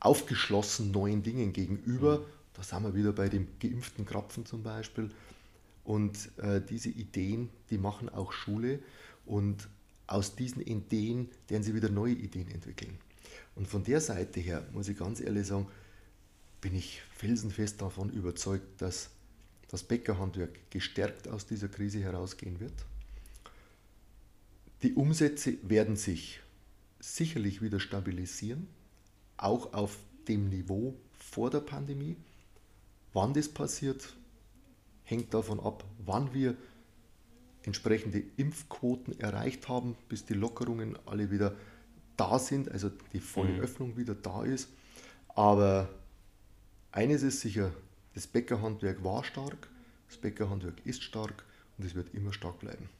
[0.00, 2.18] aufgeschlossen neuen Dingen gegenüber.
[2.18, 2.24] Mhm.
[2.54, 5.10] Da sind wir wieder bei dem geimpften Krapfen zum Beispiel.
[5.82, 8.80] Und äh, diese Ideen, die machen auch Schule
[9.26, 9.68] und
[10.06, 12.98] aus diesen Ideen werden sie wieder neue Ideen entwickeln.
[13.54, 15.66] Und von der Seite her, muss ich ganz ehrlich sagen,
[16.60, 19.10] bin ich felsenfest davon überzeugt, dass
[19.68, 22.72] das Bäckerhandwerk gestärkt aus dieser Krise herausgehen wird.
[24.84, 26.40] Die Umsätze werden sich
[27.00, 28.68] sicherlich wieder stabilisieren,
[29.38, 29.96] auch auf
[30.28, 32.16] dem Niveau vor der Pandemie.
[33.14, 34.14] Wann das passiert,
[35.04, 36.54] hängt davon ab, wann wir
[37.62, 41.56] entsprechende Impfquoten erreicht haben, bis die Lockerungen alle wieder
[42.18, 43.60] da sind, also die volle mhm.
[43.60, 44.68] Öffnung wieder da ist.
[45.28, 45.88] Aber
[46.92, 47.72] eines ist sicher,
[48.12, 49.66] das Bäckerhandwerk war stark,
[50.08, 51.46] das Bäckerhandwerk ist stark
[51.78, 52.90] und es wird immer stark bleiben.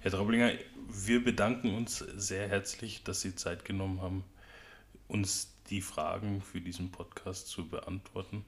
[0.00, 0.52] Herr Traublinger,
[0.88, 4.22] wir bedanken uns sehr herzlich, dass Sie Zeit genommen haben,
[5.08, 8.44] uns die Fragen für diesen Podcast zu beantworten.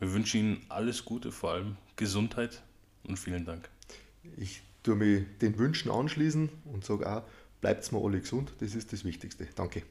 [0.00, 2.60] Wir wünschen Ihnen alles Gute, vor allem Gesundheit
[3.04, 3.68] und vielen Dank.
[4.36, 7.22] Ich tue mich den Wünschen anschließen und sage auch,
[7.60, 9.46] bleibt mal alle gesund, das ist das Wichtigste.
[9.54, 9.84] Danke.